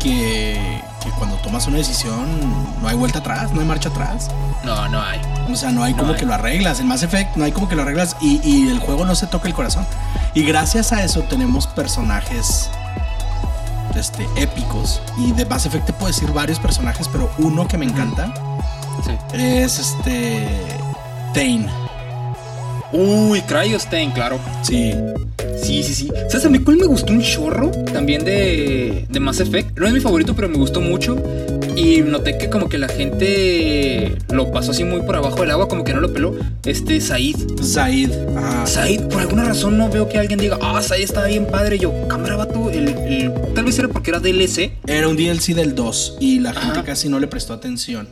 [0.00, 2.26] que, que cuando tomas una decisión
[2.80, 4.28] no hay vuelta atrás, no hay marcha atrás.
[4.64, 5.20] No, no hay.
[5.50, 6.18] O sea, no hay No como hay.
[6.18, 6.80] que lo arreglas.
[6.80, 9.26] En Mass Effect no hay como que lo arreglas y, y el juego no se
[9.26, 9.86] toca el corazón.
[10.34, 12.68] Y gracias a eso tenemos personajes
[13.96, 15.00] este, épicos.
[15.18, 18.32] Y de Mass Effect te puedo decir varios personajes, pero uno que me encanta
[19.04, 19.12] Sí.
[19.34, 20.46] es este.
[21.34, 21.66] Thane.
[22.92, 24.38] Uy, Cryostein, claro.
[24.62, 24.92] Sí.
[25.62, 26.08] Sí, sí, sí.
[26.28, 27.70] ¿Sabes a mí cuál me gustó un chorro?
[27.92, 29.78] También de, de Mass Effect.
[29.78, 31.16] No es mi favorito, pero me gustó mucho.
[31.76, 35.68] Y noté que como que la gente lo pasó así muy por abajo del agua,
[35.68, 36.34] como que no lo peló.
[36.64, 37.36] Este Said.
[37.62, 38.10] Zaid.
[38.36, 41.76] Ah, Said, por alguna razón no veo que alguien diga, ah, Said estaba bien padre.
[41.76, 42.70] Y yo, cámara, vato.
[42.70, 44.72] El, el- tal vez era porque era DLC.
[44.86, 46.84] Era un DLC del 2 y la gente Ajá.
[46.84, 48.08] casi no le prestó atención.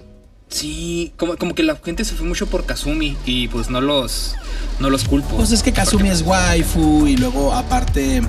[0.49, 3.17] Sí, como, como que la gente se fue mucho por Kazumi.
[3.27, 4.35] Y pues no los,
[4.79, 5.37] no los culpo.
[5.37, 8.23] Pues es que Kazumi es waifu y luego aparte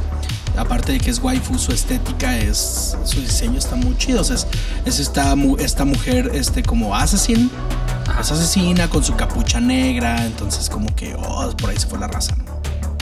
[0.58, 4.36] aparte de que es waifu su estética es su diseño está muy chido, o sea,
[4.38, 4.47] es,
[4.86, 7.51] es esta esta mujer este como assassin,
[8.19, 12.08] es asesina con su capucha negra, entonces como que oh, por ahí se fue la
[12.08, 12.45] raza, ¿no?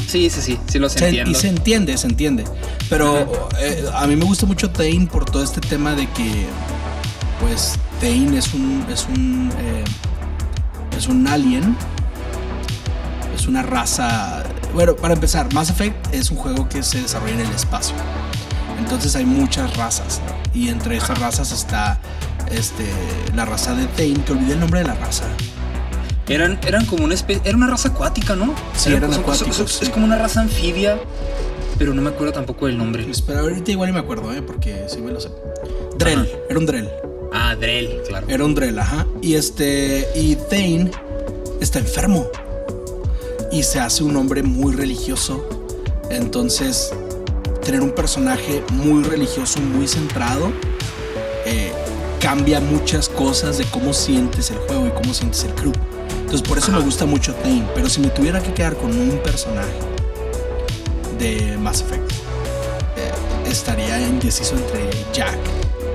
[0.05, 1.31] Sí, sí, sí, sí los Se- entiendo.
[1.31, 2.43] y se entiende, se entiende.
[2.89, 6.47] Pero eh, a mí me gusta mucho Thane por todo este tema de que,
[7.39, 9.83] pues, Thane es un, es un, eh,
[10.97, 11.75] es un alien,
[13.35, 14.43] es una raza.
[14.73, 17.95] Bueno, para empezar, Mass Effect es un juego que se desarrolla en el espacio.
[18.79, 20.35] Entonces hay muchas razas, ¿no?
[20.59, 21.97] y entre esas razas está,
[22.51, 22.85] este,
[23.35, 25.23] la raza de Thane, que olvidé el nombre de la raza.
[26.27, 27.41] Eran, eran como una especie.
[27.45, 28.53] Era una raza acuática, ¿no?
[28.75, 29.79] Sí, Era- eran son- acuáticos, son- sí.
[29.85, 30.97] Es como una raza anfibia,
[31.77, 33.09] pero no me acuerdo tampoco del nombre.
[33.09, 34.41] Espera, ahorita igual y me acuerdo, ¿eh?
[34.41, 35.29] porque sí me lo sé.
[35.97, 36.29] Drell, Ajá.
[36.49, 36.89] era un Drell.
[37.37, 38.27] Ah, Drell, claro.
[38.29, 39.05] Era un Drell, ajá.
[39.21, 40.07] Y este.
[40.15, 40.89] Y Thane
[41.59, 42.27] está enfermo.
[43.51, 45.45] Y se hace un hombre muy religioso.
[46.09, 46.93] Entonces,
[47.63, 50.51] tener un personaje muy religioso, muy centrado,
[51.45, 51.73] eh,
[52.21, 55.73] cambia muchas cosas de cómo sientes el juego y cómo sientes el crew.
[56.21, 57.67] Entonces, por eso me gusta mucho Thane.
[57.75, 59.73] Pero si me tuviera que quedar con un personaje
[61.19, 62.11] de Mass Effect,
[62.95, 63.11] eh,
[63.45, 65.37] estaría indeciso entre Jack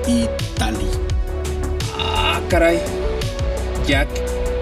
[0.07, 1.00] y Tali.
[2.51, 2.79] Caray.
[3.87, 4.09] Jack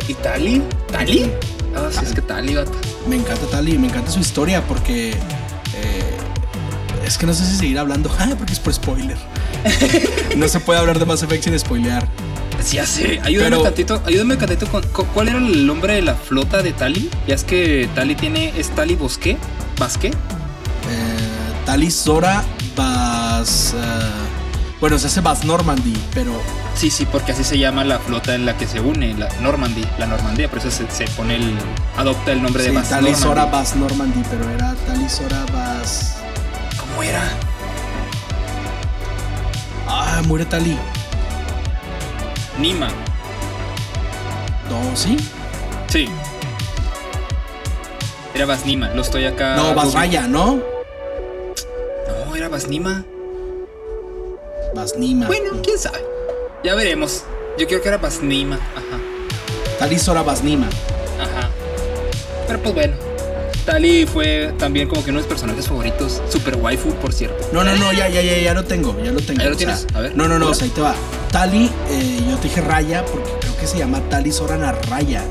[0.08, 0.62] y Tali.
[0.91, 1.32] ¿Tali?
[1.75, 2.56] Ah, sí, es que Tali.
[3.08, 6.17] Me encanta Tali, me encanta su historia porque eh,
[7.04, 9.17] es que no sé si seguir hablando, ah, porque es por spoiler.
[10.38, 12.08] no se puede hablar de Mass Effect sin spoilear.
[12.63, 13.19] Sí, ya sé.
[13.23, 14.04] Ayúdame Pero- tantito.
[14.06, 17.10] Ayúdame tantito con, con- ¿Cuál era el nombre de la flota de Tali?
[17.28, 18.54] Ya es que Tali tiene.
[18.56, 19.36] ¿Es Tali Bosque?
[19.80, 20.10] ¿Basque?
[20.10, 20.13] Eh,
[21.65, 22.43] Tali Sora
[22.75, 23.73] Bas.
[23.75, 23.80] eh,
[24.80, 26.32] bueno, se hace Bas Normandy, pero
[26.76, 29.84] Sí, sí, porque así se llama la flota en la que se une, la Normandy,
[29.98, 31.58] la Normandía, por eso se, se pone el.
[31.98, 33.22] adopta el nombre de sí, Bas Tali Normandy.
[33.28, 36.18] Sora Bas Normandy, pero era Tali Sora Bas.
[36.80, 37.22] ¿Cómo era?
[39.88, 40.78] Ah, muere Tali.
[42.60, 42.88] Nima.
[44.70, 45.18] No, sí.
[45.88, 46.08] Sí.
[48.34, 49.56] Era Basnima, lo estoy acá.
[49.56, 50.00] no, Bas googleando.
[50.00, 50.62] Raya, ¿no?
[52.26, 52.92] No, era Basnima.
[52.92, 53.18] Bas
[54.97, 55.27] Nima.
[55.27, 55.99] Bueno, quién sabe.
[56.63, 57.23] Ya veremos.
[57.58, 58.55] Yo creo que era Basnima.
[58.55, 58.99] Ajá.
[59.79, 60.67] Tali Sora Bas Nima.
[61.19, 61.49] Ajá.
[62.47, 62.95] Pero pues bueno.
[63.65, 66.21] Tali fue también como que uno de mis personajes favoritos.
[66.29, 67.47] Super waifu, por cierto.
[67.53, 69.41] No, no, no, ya, ya, ya, ya lo tengo, ya lo tengo.
[69.43, 69.88] ¿Ya lo sea, tienes?
[69.93, 70.15] A ver.
[70.15, 70.51] No, no, no, ¿Hola?
[70.51, 70.95] o sea, ahí te va.
[71.32, 75.23] Tali, eh, yo te dije Raya porque creo que se llama Tali Sorana Raya.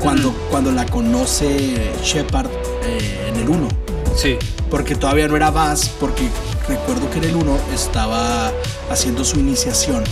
[0.00, 0.34] Cuando, Mm.
[0.50, 2.48] cuando la conoce Shepard
[2.84, 3.68] eh, en el 1.
[4.16, 4.36] Sí.
[4.68, 6.22] Porque todavía no era Bass, porque
[6.68, 8.52] recuerdo que en el 1 estaba
[8.90, 10.04] haciendo su iniciación.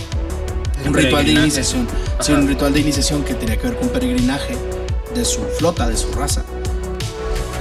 [0.85, 1.87] Un ritual de iniciación.
[2.19, 4.57] Sí, un ritual de iniciación que tenía que ver con peregrinaje
[5.13, 6.43] de su flota, de su raza.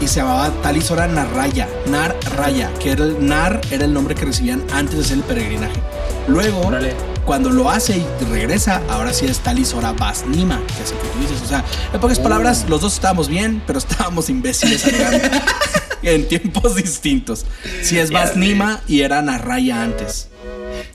[0.01, 4.25] Y se llamaba Talisora Narraya, Nar Raya, que era el Nar era el nombre que
[4.25, 5.79] recibían antes de hacer el peregrinaje.
[6.27, 6.95] Luego, Órale.
[7.27, 11.19] cuando lo hace y regresa, ahora sí está Lisora Basnima, que es el que tú
[11.21, 11.43] dices.
[11.43, 14.83] O sea, en pocas palabras, los dos estábamos bien, pero estábamos imbéciles
[16.03, 17.47] en tiempos distintos.
[17.83, 20.29] Si es Basnima y era Narraya antes.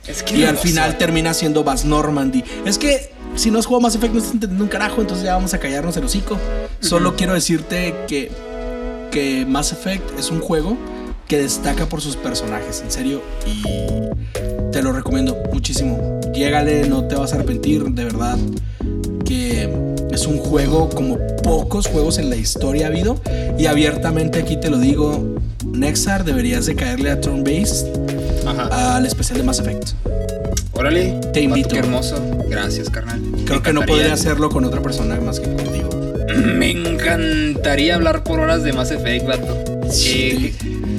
[0.08, 2.44] Es que y al final termina siendo Bas Normandy.
[2.65, 5.34] Es que si no has jugado Mass Effect no estás entendiendo un carajo, entonces ya
[5.34, 6.38] vamos a callarnos el hocico.
[6.80, 8.32] Solo quiero decirte que,
[9.12, 10.78] que Mass Effect es un juego
[11.28, 13.63] que destaca por sus personajes, en serio, y
[14.72, 16.22] te lo recomiendo muchísimo.
[16.34, 18.38] Llégale, no te vas a arrepentir, de verdad,
[19.26, 19.70] que
[20.15, 23.19] es un juego como pocos juegos en la historia ha habido,
[23.60, 27.86] y abiertamente aquí te lo digo, Nexar deberías de caerle a Turn Based
[28.71, 29.89] al especial de Mass Effect.
[30.71, 31.19] Órale.
[31.34, 31.69] Te invito.
[31.69, 32.15] Qué hermoso.
[32.49, 33.21] Gracias, carnal.
[33.45, 35.89] Creo que no podría hacerlo con otra persona más que contigo.
[36.58, 39.91] Me encantaría hablar por horas de Mass Effect, vato.
[39.91, 40.56] Sí.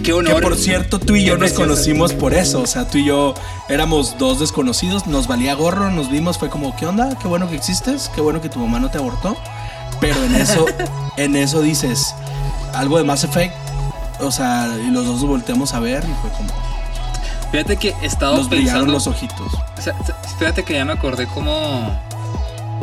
[0.07, 0.37] Qué honor.
[0.37, 2.63] Que por cierto, tú y yo nos conocimos por eso.
[2.63, 3.35] O sea, tú y yo
[3.69, 7.19] éramos dos desconocidos, nos valía gorro, nos vimos, fue como, ¿qué onda?
[7.21, 9.37] Qué bueno que existes, qué bueno que tu mamá no te abortó.
[10.01, 10.65] Pero en eso,
[11.17, 12.15] en eso dices
[12.73, 13.55] algo de Mass Effect.
[14.21, 16.51] O sea, y los dos volteamos a ver y fue como,
[17.51, 18.93] Fíjate que he estado Nos pensando.
[18.93, 19.53] los ojitos.
[20.39, 22.01] fíjate que ya me acordé cómo.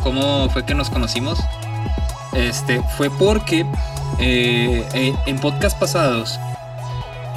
[0.03, 1.39] cómo fue que nos conocimos.
[2.33, 3.65] Este, fue porque
[4.19, 6.39] eh, eh, en podcast pasados,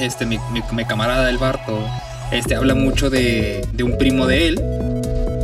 [0.00, 0.38] este, mi,
[0.87, 1.78] camarada el Barto,
[2.32, 4.62] este, habla mucho de, de, un primo de él,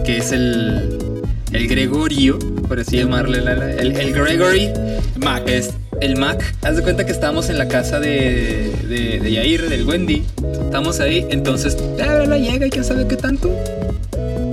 [0.04, 2.38] que es el, el Gregorio,
[2.68, 4.70] por así llamarle, el, el Gregory.
[5.16, 5.42] Mac.
[5.46, 6.42] Es, el Mac.
[6.62, 10.24] Haz de cuenta que estábamos en la casa de, de, de Yair, del Wendy.
[10.64, 13.50] Estamos ahí, entonces, la, la llega y quién sabe qué tanto.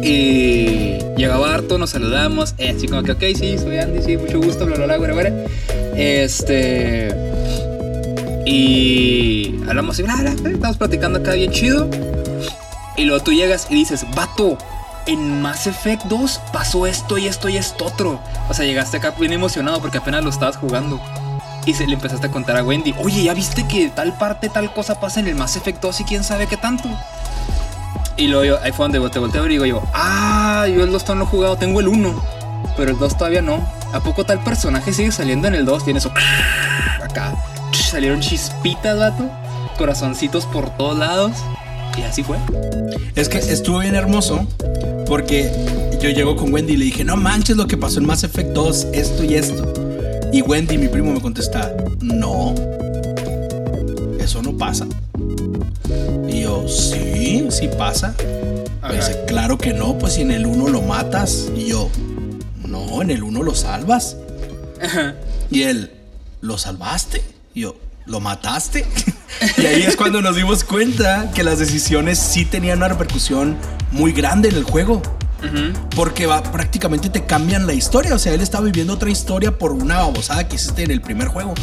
[0.04, 4.40] Y llegaba harto, nos saludamos, eh, así como que, ok, sí, soy Andy, sí, mucho
[4.40, 5.46] gusto, bla, bla, bla, bla, bla.
[5.96, 7.10] Este.
[8.52, 11.88] Y hablamos y bla, estamos platicando acá bien chido.
[12.98, 14.58] Y luego tú llegas y dices, vato,
[15.06, 18.20] en Mass Effect 2 pasó esto y esto y esto otro.
[18.50, 21.00] O sea, llegaste acá bien emocionado porque apenas lo estabas jugando.
[21.68, 24.74] Y se le empezaste a contar a Wendy, oye, ¿ya viste que tal parte, tal
[24.74, 26.90] cosa pasa en el Mass Effect 2 y quién sabe qué tanto?
[28.18, 31.24] Y luego ahí fue donde te volteo y digo yo, ah, yo el 2 no
[31.24, 32.24] he jugado, tengo el 1,
[32.76, 33.64] pero el 2 todavía no.
[33.94, 35.86] ¿A poco tal personaje sigue saliendo en el 2?
[35.86, 36.12] Tiene eso,
[37.04, 37.36] acá,
[37.90, 39.30] salieron chispitas, vato,
[39.78, 41.32] corazoncitos por todos lados.
[41.98, 42.38] Y así fue.
[43.16, 44.48] Es que estuvo bien hermoso
[45.08, 45.52] porque
[46.00, 48.52] yo llego con Wendy y le dije, no manches lo que pasó en Mass Effect
[48.52, 49.74] 2, esto y esto.
[50.32, 52.54] Y Wendy, mi primo, me contesta, no,
[54.20, 54.86] eso no pasa.
[56.28, 58.14] Y yo, sí, sí pasa.
[58.88, 61.50] Me dice, claro que no, pues si en el 1 lo matas.
[61.56, 61.90] Y yo,
[62.68, 64.16] no, en el 1 lo salvas.
[65.50, 65.92] Y él,
[66.42, 67.39] ¿lo salvaste?
[67.60, 68.88] Y yo, ¿lo mataste?
[69.58, 73.58] y ahí es cuando nos dimos cuenta que las decisiones sí tenían una repercusión
[73.92, 75.02] muy grande en el juego.
[75.94, 78.16] Porque va, prácticamente te cambian la historia.
[78.16, 81.28] O sea, él estaba viviendo otra historia por una babosada que hiciste en el primer
[81.28, 81.54] juego.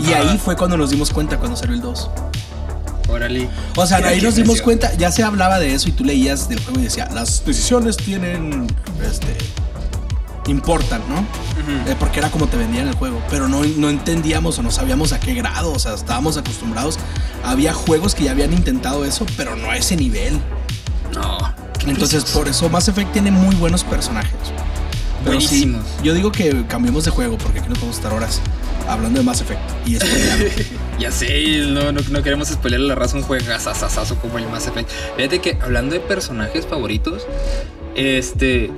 [0.00, 2.10] Y ahí fue cuando nos dimos cuenta, cuando salió el 2.
[3.08, 3.48] Órale.
[3.76, 6.58] O sea, ahí nos dimos cuenta, ya se hablaba de eso y tú leías del
[6.64, 8.66] juego y decía, las decisiones tienen,
[9.08, 9.36] este,
[10.50, 11.26] importan, ¿no?
[11.90, 15.12] Eh, porque era como te vendían el juego, pero no, no entendíamos o no sabíamos
[15.12, 16.98] a qué grado, o sea, estábamos acostumbrados.
[17.42, 20.40] Había juegos que ya habían intentado eso, pero no a ese nivel.
[21.14, 21.38] No.
[21.86, 24.32] Entonces, por eso Mass Effect tiene muy buenos personajes.
[25.24, 25.82] Buenísimos.
[26.02, 28.42] yo digo que cambiemos de juego porque aquí no podemos estar horas
[28.86, 29.96] hablando de Mass Effect y
[30.98, 34.90] Ya sé, no, no, queremos spoiler la raza un juegazazazazo como el Mass Effect.
[35.16, 37.26] Fíjate que hablando de personajes favoritos,
[37.94, 38.70] este,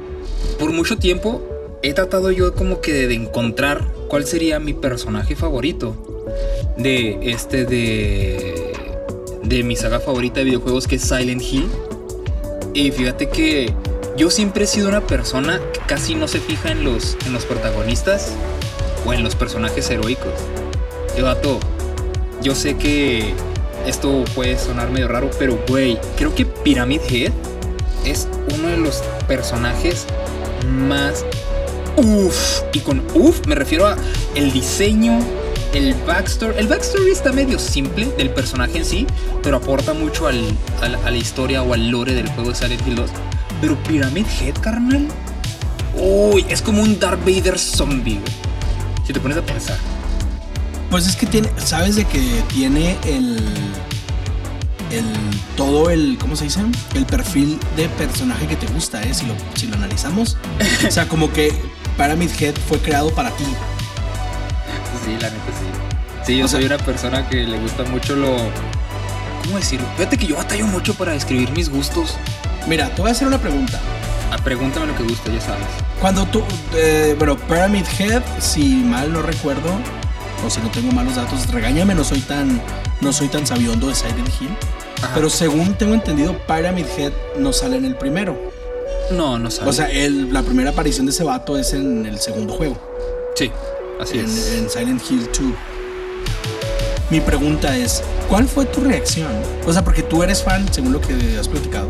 [0.59, 1.43] por mucho tiempo
[1.87, 6.25] he tratado yo como que de encontrar cuál sería mi personaje favorito
[6.77, 8.73] de este de
[9.45, 11.69] de mi saga favorita de videojuegos que es Silent Hill.
[12.75, 13.73] Y fíjate que
[14.17, 17.45] yo siempre he sido una persona que casi no se fija en los, en los
[17.45, 18.33] protagonistas
[19.05, 20.33] o en los personajes heroicos.
[21.17, 21.61] Yo, vato,
[22.43, 23.33] yo sé que
[23.87, 27.33] esto puede sonar medio raro, pero güey, creo que Pyramid Head
[28.05, 30.07] es uno de los personajes
[30.69, 31.25] más
[31.97, 32.63] uff.
[32.73, 33.97] Y con uff me refiero a
[34.35, 35.19] el diseño,
[35.73, 36.59] el backstory.
[36.59, 39.07] El backstory está medio simple del personaje en sí,
[39.43, 42.97] pero aporta mucho al, a la historia o al lore del juego de Silent Hill
[42.97, 43.11] 2.
[43.61, 45.09] Pero Pyramid Head, carnal.
[45.99, 48.21] Uy, es como un Darth Vader zombie,
[49.07, 49.79] Si te pones a pensar.
[50.91, 53.41] Pues es que tiene, sabes de que tiene el
[54.93, 55.05] el
[55.57, 56.61] todo el ¿cómo se dice?
[56.95, 59.13] el perfil de personaje que te gusta, ¿eh?
[59.15, 60.37] si lo si lo analizamos.
[60.87, 61.53] o sea, como que
[61.97, 63.45] Pyramid Head fue creado para ti
[65.07, 66.25] sí, la neta sí.
[66.27, 68.37] Sí, yo soy una persona que le gusta mucho lo.
[69.45, 69.87] ¿Cómo decirlo?
[69.97, 72.17] Fíjate que yo batallo mucho para describir mis gustos.
[72.67, 73.79] Mira, te voy a hacer una pregunta.
[74.33, 75.67] Ah, pregúntame lo que guste, ya sabes.
[76.01, 76.43] Cuando tú,
[76.75, 79.71] eh, bueno, Pyramid Head, si mal no recuerdo,
[80.45, 82.61] o si no tengo malos datos, regáñame, no soy tan,
[83.01, 84.51] no soy tan sabiondo de Silent Hill.
[85.01, 85.13] Ajá.
[85.15, 88.46] Pero según tengo entendido, Pyramid Head no sale en el primero.
[89.11, 89.69] No, no sabes.
[89.71, 92.77] O sea, el- la primera aparición de ese vato es en el segundo juego,
[93.35, 93.51] sí,
[94.01, 94.53] así en, es.
[94.53, 95.41] en Silent Hill 2.
[97.11, 99.29] Mi pregunta es, ¿cuál fue tu reacción?
[99.65, 101.89] O sea, porque tú eres fan, según lo que has platicado,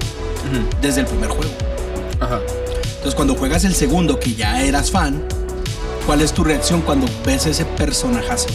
[0.83, 1.51] desde el primer juego.
[2.21, 2.41] Ajá.
[2.97, 5.23] Entonces, cuando juegas el segundo, que ya eras fan,
[6.05, 8.49] ¿cuál es tu reacción cuando ves ese personajazo?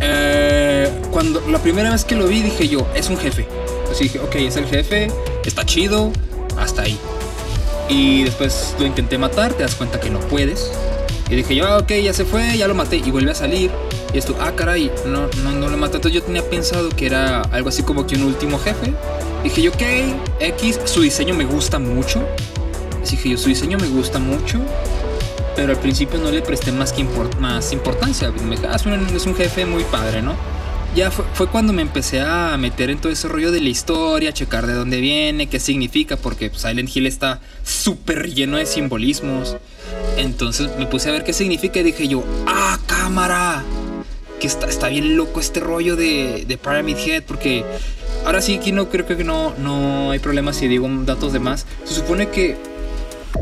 [0.00, 3.46] Eh, cuando la primera vez que lo vi dije yo, es un jefe.
[3.90, 5.08] Así dije, ok, es el jefe,
[5.44, 6.10] está chido,
[6.58, 6.98] hasta ahí.
[7.88, 10.70] Y después lo intenté matar, te das cuenta que no puedes.
[11.28, 12.96] Y dije yo, ah, ok, ya se fue, ya lo maté.
[12.96, 13.70] Y vuelve a salir.
[14.12, 15.96] Y esto, ah, caray, no, no, no lo maté.
[15.96, 18.92] Entonces yo tenía pensado que era algo así como que un último jefe.
[19.42, 19.82] Dije yo, ok,
[20.40, 22.22] X, su diseño me gusta mucho.
[23.02, 24.60] Así dije yo, su diseño me gusta mucho.
[25.54, 28.30] Pero al principio no le presté más, que import- más importancia.
[28.30, 30.34] Me dije, ah, es un jefe muy padre, ¿no?
[30.96, 34.66] Ya fue, cuando me empecé a meter en todo ese rollo de la historia, checar
[34.66, 39.56] de dónde viene, qué significa, porque Silent Hill está súper lleno de simbolismos.
[40.16, 43.62] Entonces me puse a ver qué significa y dije yo, ¡ah, cámara!
[44.40, 47.62] Que está, está bien loco este rollo de, de Pyramid Head, porque
[48.24, 51.66] ahora sí que no creo que no, no hay problema si digo datos de más.
[51.84, 52.56] Se supone que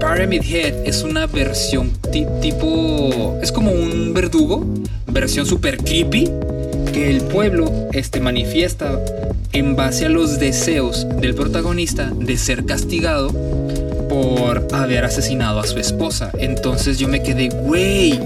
[0.01, 3.39] Pyramid Head es una versión ti- tipo.
[3.41, 4.67] Es como un verdugo,
[5.07, 6.31] versión super creepy,
[6.93, 8.99] que el pueblo este, manifiesta
[9.53, 13.33] en base a los deseos del protagonista de ser castigado
[14.09, 16.31] por haber asesinado a su esposa.
[16.39, 18.19] Entonces yo me quedé, güey,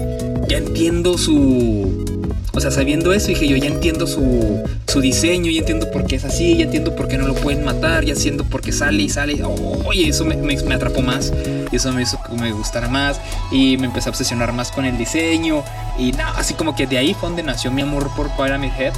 [0.47, 2.18] ya entiendo su.
[2.53, 6.15] O sea, sabiendo eso, dije yo, ya entiendo su, su diseño, ya entiendo por qué
[6.15, 9.03] es así, ya entiendo por qué no lo pueden matar, ya entiendo por qué sale
[9.03, 9.41] y sale.
[9.85, 11.31] Oye, eso me, me- atrapó más
[11.71, 13.19] y eso me hizo que me gustara más
[13.51, 15.63] y me empecé a obsesionar más con el diseño.
[15.97, 18.93] Y nada, así como que de ahí fue donde nació mi amor por Pyramid Head.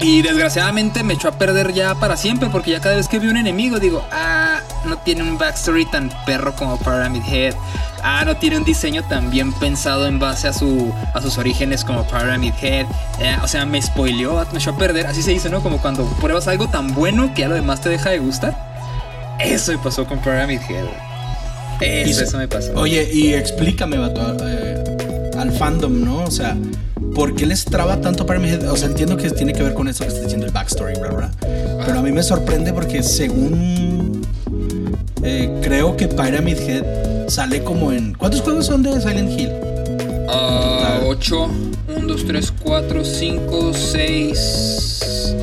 [0.00, 3.28] Y desgraciadamente me echó a perder ya para siempre porque ya cada vez que vi
[3.28, 4.41] un enemigo digo, ah,
[4.84, 7.54] no tiene un backstory tan perro como Pyramid Head.
[8.02, 11.84] Ah, no tiene un diseño tan bien pensado en base a, su, a sus orígenes
[11.84, 12.86] como Pyramid Head.
[13.20, 15.06] Eh, o sea, me spoileó, me echó a perder.
[15.06, 15.62] Así se dice, ¿no?
[15.62, 18.56] Como cuando pruebas algo tan bueno que ya lo demás te deja de gustar.
[19.38, 20.84] Eso me pasó con Pyramid Head.
[21.80, 22.72] Eso, Y eso me pasó.
[22.74, 24.82] Oye, y explícame, vato, eh,
[25.36, 26.24] al fandom, ¿no?
[26.24, 26.56] O sea,
[27.14, 28.70] ¿por qué les traba tanto Pyramid Head?
[28.70, 31.10] O sea, entiendo que tiene que ver con eso que está diciendo el backstory, bla,
[31.10, 31.30] bla.
[31.40, 34.11] Pero a mí me sorprende porque según
[35.22, 38.14] eh, creo que Pyramid Head sale como en...
[38.14, 39.50] ¿Cuántos juegos son de Silent Hill?
[40.28, 41.48] Ah, 8,
[41.96, 45.36] 1, 2, 3, 4, 5, 6.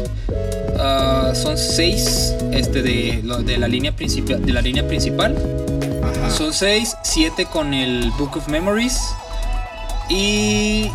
[0.80, 5.36] ah, son 6 este, de, de, la línea principal, de la línea principal.
[6.04, 6.30] Ajá.
[6.32, 9.00] Son 6, 7 con el Book of Memories.
[10.10, 10.90] Y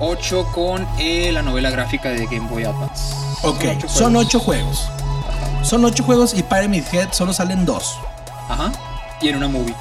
[0.00, 3.14] 8 con eh, la novela gráfica de Game Boy Advance.
[3.42, 4.26] ok, son juegos.
[4.26, 4.88] ocho juegos.
[5.62, 7.98] Son ocho juegos y Pyramid Head solo salen dos.
[8.52, 8.72] Ajá.
[9.20, 9.74] Y en una movie.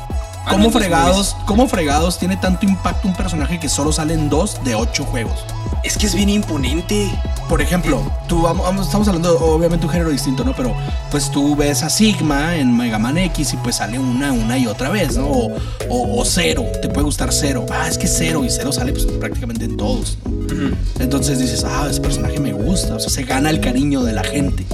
[0.43, 4.73] Ah, ¿Cómo fregados, ¿Cómo fregados tiene tanto impacto un personaje que solo salen dos de
[4.73, 5.45] ocho juegos?
[5.83, 7.11] Es que es bien imponente.
[7.47, 10.53] Por ejemplo, tú vamos, estamos hablando obviamente un género distinto, ¿no?
[10.55, 10.73] Pero
[11.11, 14.65] pues tú ves a Sigma en Mega Man X y pues sale una, una y
[14.67, 15.27] otra vez, ¿no?
[15.27, 15.51] O,
[15.89, 17.65] o- o cero, te puede gustar cero.
[17.71, 20.31] Ah, es que cero y cero sale pues prácticamente en todos, ¿no?
[20.31, 20.75] Ujú.
[20.99, 24.23] Entonces dices, ah, ese personaje me gusta, o sea, se gana el cariño de la
[24.23, 24.65] gente.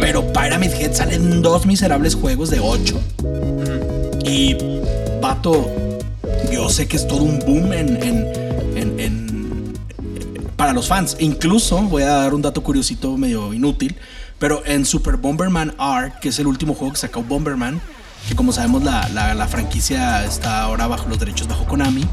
[0.00, 3.00] Pero Pyramid Head salen dos miserables juegos de ocho.
[3.22, 4.18] Ujú.
[4.24, 4.56] Y,
[5.20, 5.70] vato,
[6.52, 8.34] yo sé que es todo un boom en,
[10.56, 11.16] para los fans.
[11.18, 13.96] Incluso, voy a dar un dato curiosito medio inútil,
[14.38, 17.80] pero en Super Bomberman R, que es el último juego que sacó Bomberman,
[18.28, 22.06] que como sabemos la franquicia está ahora bajo los derechos bajo Konami,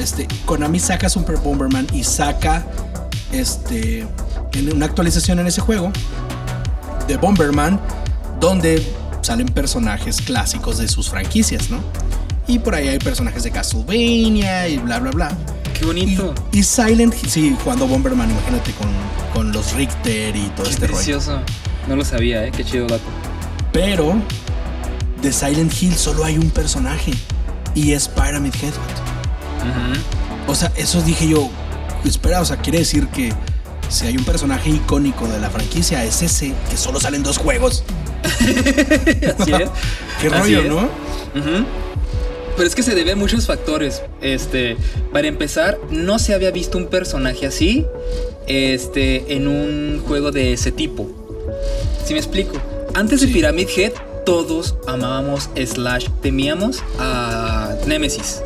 [0.00, 2.64] este, Konami saca Super Bomberman y saca
[3.32, 4.06] este,
[4.52, 5.90] en una actualización en ese juego
[7.08, 7.80] de Bomberman
[8.38, 8.86] donde
[9.22, 11.80] salen personajes clásicos de sus franquicias, ¿no?
[12.46, 15.36] Y por ahí hay personajes de Castlevania y bla, bla, bla.
[15.78, 16.34] Qué bonito.
[16.52, 18.88] y Silent Hill, sí, jugando Bomberman, imagínate, con,
[19.34, 20.96] con los Richter y todo Qué este rollo.
[20.96, 21.40] precioso.
[21.88, 22.52] No lo sabía, ¿eh?
[22.56, 23.04] Qué chido dato.
[23.72, 24.14] Pero
[25.22, 27.12] de Silent Hill solo hay un personaje
[27.74, 28.72] y es Pyramid Head.
[30.46, 31.50] O sea, eso dije yo,
[32.04, 33.32] espera, o sea, quiere decir que
[33.88, 37.84] si hay un personaje icónico de la franquicia es ese, que solo salen dos juegos.
[38.22, 39.70] Así es.
[40.20, 40.68] Qué Así rollo, es.
[40.68, 40.88] ¿no?
[42.56, 44.02] Pero es que se debe a muchos factores.
[44.20, 44.76] Este,
[45.12, 47.86] para empezar, no se había visto un personaje así,
[48.48, 51.08] este, en un juego de ese tipo.
[52.04, 52.60] Si me explico.
[52.94, 53.28] Antes de.
[53.28, 53.92] Pyramid Head,
[54.26, 58.42] todos amábamos slash temíamos a Nemesis.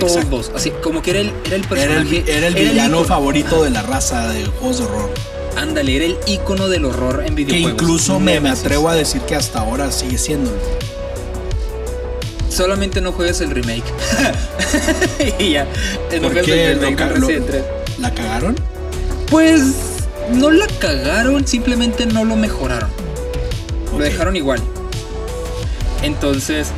[0.00, 2.24] Todos, así como que era el, era el personaje.
[2.26, 5.10] Era el, villano favorito de la raza de juegos de horror.
[5.56, 7.72] Ándale, era el icono del horror en videojuegos.
[7.72, 10.50] Que incluso me, atrevo a decir que hasta ahora sigue siendo.
[12.48, 13.84] Solamente no juegues el remake.
[15.38, 15.66] y ya.
[16.20, 16.72] ¿Por qué?
[16.72, 17.64] el remake
[17.98, 18.56] ¿La cagaron?
[19.30, 19.62] Pues
[20.32, 22.90] no la cagaron, simplemente no lo mejoraron.
[23.92, 24.60] Lo dejaron igual.
[26.02, 26.68] Entonces,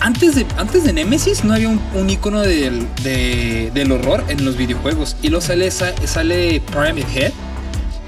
[0.00, 5.16] antes de, antes de Nemesis no había un, icono del, del, horror en los videojuegos.
[5.22, 7.32] Y luego sale, sale Pyramid Head.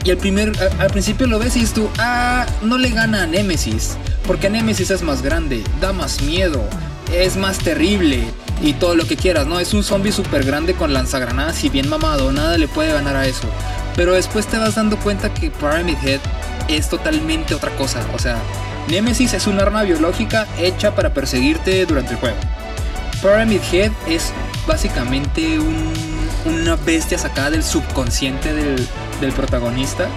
[0.05, 3.27] Y al, primer, al, principio lo ves y dices tú, ah, no le gana a
[3.27, 3.97] Nemesis.
[4.27, 6.65] Porque Nemesis es más grande, da más miedo,
[7.13, 8.25] es más terrible
[8.63, 9.61] y todo lo que quieras, ¿no?
[9.61, 13.27] Es un zombie súper grande con lanzagranadas y bien mamado, nada le puede ganar a
[13.27, 13.47] eso.
[13.95, 16.21] Pero después te vas dando cuenta que Pyramid Head
[16.69, 18.05] es totalmente otra cosa.
[18.15, 18.39] O sea,
[18.89, 22.37] Nemesis es un arma biológica hecha para perseguirte durante el juego.
[23.21, 24.33] Pyramid Head es
[24.67, 25.59] básicamente
[26.45, 30.09] una bestia sacada del subconsciente del, protagonista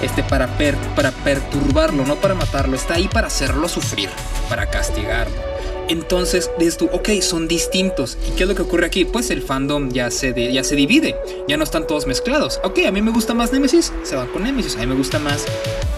[0.00, 0.48] este, para,
[0.94, 2.76] para perturbarlo, no para matarlo.
[2.76, 4.08] Está ahí para hacerlo sufrir,
[4.48, 5.51] para castigarlo.
[5.92, 8.16] Entonces dices tú, ok, son distintos.
[8.26, 9.04] ¿Y qué es lo que ocurre aquí?
[9.04, 11.14] Pues el fandom ya se, ya se divide,
[11.46, 12.60] ya no están todos mezclados.
[12.64, 14.74] Ok, a mí me gusta más Nemesis, se van con Nemesis.
[14.76, 15.44] A mí me gusta más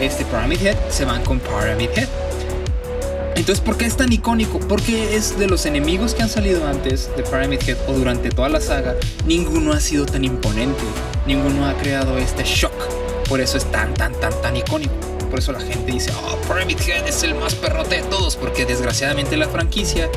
[0.00, 2.08] este Pyramid Head, se van con Pyramid Head.
[3.36, 4.58] Entonces, ¿por qué es tan icónico?
[4.58, 8.48] Porque es de los enemigos que han salido antes de Pyramid Head o durante toda
[8.48, 10.82] la saga, ninguno ha sido tan imponente,
[11.24, 12.74] ninguno ha creado este shock.
[13.28, 16.78] Por eso es tan, tan, tan, tan icónico por eso la gente dice, oh, Pyramid
[16.80, 20.08] Head es el más perrote de todos, porque desgraciadamente la franquicia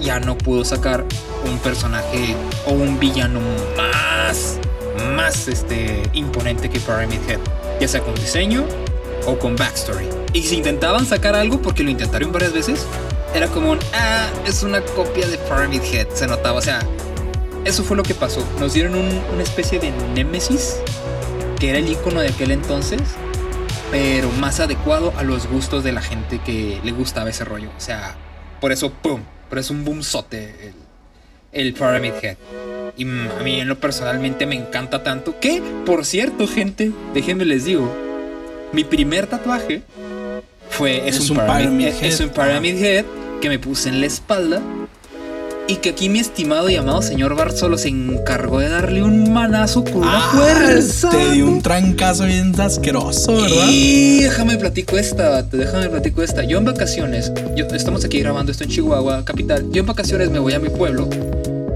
[0.00, 1.04] ya no pudo sacar
[1.44, 3.38] un personaje o un villano
[3.76, 4.56] más,
[5.14, 7.38] más este, imponente que Pyramid Head,
[7.82, 8.64] ya sea con diseño
[9.26, 10.08] o con backstory.
[10.32, 12.86] Y si intentaban sacar algo, porque lo intentaron varias veces,
[13.34, 16.80] era como ah, es una copia de Pyramid Head, se notaba, o sea,
[17.66, 18.42] eso fue lo que pasó.
[18.58, 20.76] Nos dieron una especie de Nemesis,
[21.60, 23.02] que era el icono de aquel entonces,
[23.92, 27.68] pero más adecuado a los gustos de la gente que le gustaba ese rollo.
[27.76, 28.16] O sea,
[28.58, 29.20] por eso, ¡pum!
[29.50, 30.72] Por eso un boomzote
[31.52, 32.36] el, el Pyramid Head.
[32.96, 37.66] Y a mí en lo personalmente me encanta tanto que, por cierto, gente, déjenme les
[37.66, 37.94] digo,
[38.72, 39.82] mi primer tatuaje
[40.70, 43.04] fue es, un, Pyramid, es un Pyramid Head
[43.42, 44.62] que me puse en la espalda
[45.68, 49.84] y que aquí mi estimado y amado señor Barzolo se encargó de darle un manazo
[49.84, 51.10] con una ah, fuerza.
[51.10, 53.68] Te dio un trancazo bien asqueroso, ¿verdad?
[53.70, 56.44] Y déjame platico esta, déjame platico esta.
[56.44, 59.70] Yo en vacaciones, yo, estamos aquí grabando esto en Chihuahua, capital.
[59.70, 61.08] Yo en vacaciones me voy a mi pueblo,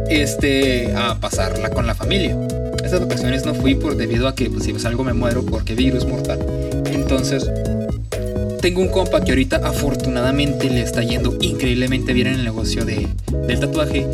[0.08, 2.36] este, a pasarla con la familia.
[2.84, 6.06] Estas vacaciones no fui por debido a que pues, si salgo me muero porque virus
[6.06, 6.38] mortal.
[6.86, 7.50] Entonces
[8.66, 13.06] tengo un compa que ahorita afortunadamente le está yendo increíblemente bien en el negocio de,
[13.46, 14.04] del tatuaje.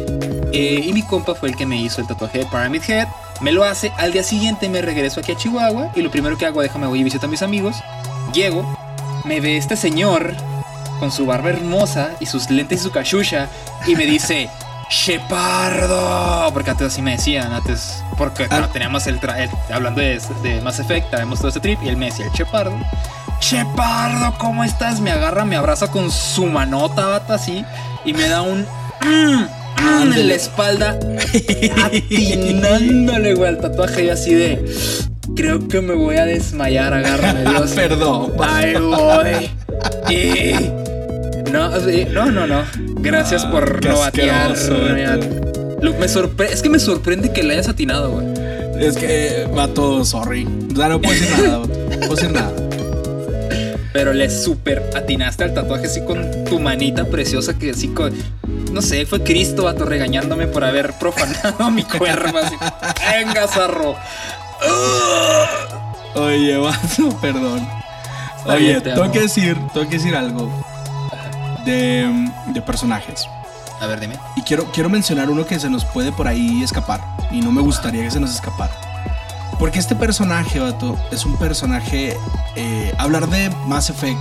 [0.52, 3.08] Eh, y mi compa fue el que me hizo el tatuaje de Pyramid Head.
[3.40, 6.44] Me lo hace, al día siguiente me regreso aquí a Chihuahua y lo primero que
[6.44, 7.76] hago, déjame voy y visito a mis amigos.
[8.34, 8.78] Llego,
[9.24, 10.34] me ve este señor
[11.00, 13.48] con su barba hermosa y sus lentes y su cachucha
[13.86, 14.50] y me dice,
[14.90, 18.68] Shepardo, porque antes así me decían, antes, porque ah.
[18.70, 19.18] teníamos el,
[19.72, 22.78] hablando de, de Mass Effect, tenemos todo ese trip y él me decía el Shepardo.
[23.42, 25.00] Chepardo, ¿cómo estás?
[25.00, 27.64] Me agarra, me abraza con su manota, bata, así,
[28.04, 28.64] y me da un.
[29.82, 30.96] Mm, en la espalda,
[31.84, 34.64] atinándole, güey, al tatuaje y así de.
[35.34, 37.72] Creo que me voy a desmayar, agárrame, Dios.
[37.72, 38.32] Perdón.
[38.38, 39.50] Ay, voy.
[41.50, 41.68] No,
[42.12, 42.62] no, no, no.
[43.00, 44.54] Gracias por no batear.
[45.98, 48.26] Me sorprende, es que me sorprende que le hayas atinado, güey.
[48.78, 50.46] Es que, todo sorry.
[50.72, 52.61] O sea, no puedo decir nada, no puedo decir nada.
[53.92, 58.12] Pero le super atinaste al tatuaje así con tu manita preciosa que así con...
[58.72, 62.38] No sé, fue Cristo, vato, regañándome por haber profanado mi cuerpo.
[62.38, 62.56] Así,
[63.10, 63.96] Venga, zarro.
[66.14, 67.68] Oye, vato, perdón.
[68.46, 70.50] Oye, tengo que decir, tengo que decir algo
[71.64, 73.26] de, de personajes.
[73.80, 74.16] A ver, dime.
[74.36, 77.00] Y quiero, quiero mencionar uno que se nos puede por ahí escapar.
[77.30, 78.91] Y no me gustaría que se nos escapara.
[79.58, 82.16] Porque este personaje, vato, es un personaje.
[82.56, 84.20] Eh, hablar de Mass Effect,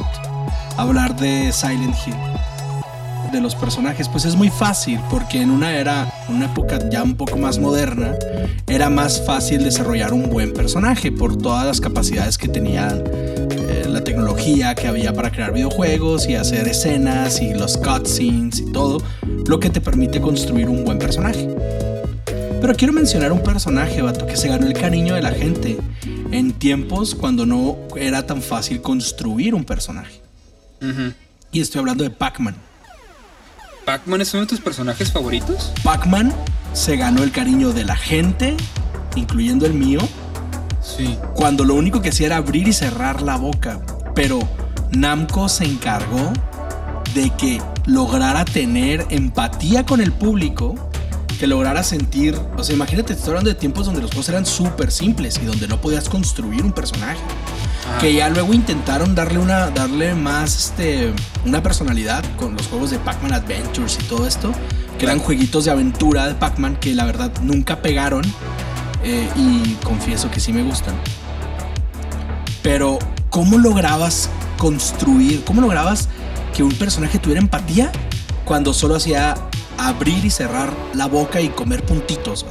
[0.77, 2.15] hablar de Silent Hill,
[3.31, 7.15] de los personajes, pues es muy fácil, porque en una era, una época ya un
[7.15, 8.13] poco más moderna,
[8.67, 14.03] era más fácil desarrollar un buen personaje por todas las capacidades que tenía eh, la
[14.03, 19.01] tecnología que había para crear videojuegos y hacer escenas y los cutscenes y todo,
[19.47, 21.47] lo que te permite construir un buen personaje.
[22.61, 25.79] Pero quiero mencionar un personaje, vato, que se ganó el cariño de la gente
[26.31, 30.21] en tiempos cuando no era tan fácil construir un personaje.
[31.51, 32.55] Y estoy hablando de Pac-Man.
[33.85, 35.73] ¿Pac-Man es uno de tus personajes favoritos?
[35.83, 36.31] Pac-Man
[36.73, 38.55] se ganó el cariño de la gente,
[39.15, 39.99] incluyendo el mío.
[40.81, 41.17] Sí.
[41.33, 43.81] Cuando lo único que hacía era abrir y cerrar la boca.
[44.13, 44.39] Pero
[44.91, 46.31] Namco se encargó
[47.15, 50.90] de que lograra tener empatía con el público,
[51.41, 54.91] que lograra sentir, o sea, imagínate, estoy hablando de tiempos donde los juegos eran súper
[54.91, 57.17] simples y donde no podías construir un personaje.
[57.87, 57.97] Ah.
[57.99, 61.11] Que ya luego intentaron darle una, darle más, este,
[61.43, 64.51] una personalidad con los juegos de Pac-Man Adventures y todo esto,
[64.99, 68.23] que eran jueguitos de aventura de Pac-Man que la verdad nunca pegaron
[69.03, 70.93] eh, y confieso que sí me gustan.
[72.61, 72.99] Pero,
[73.31, 74.29] ¿cómo lograbas
[74.59, 76.07] construir, cómo lograbas
[76.55, 77.91] que un personaje tuviera empatía
[78.45, 79.33] cuando solo hacía
[79.77, 82.45] abrir y cerrar la boca y comer puntitos?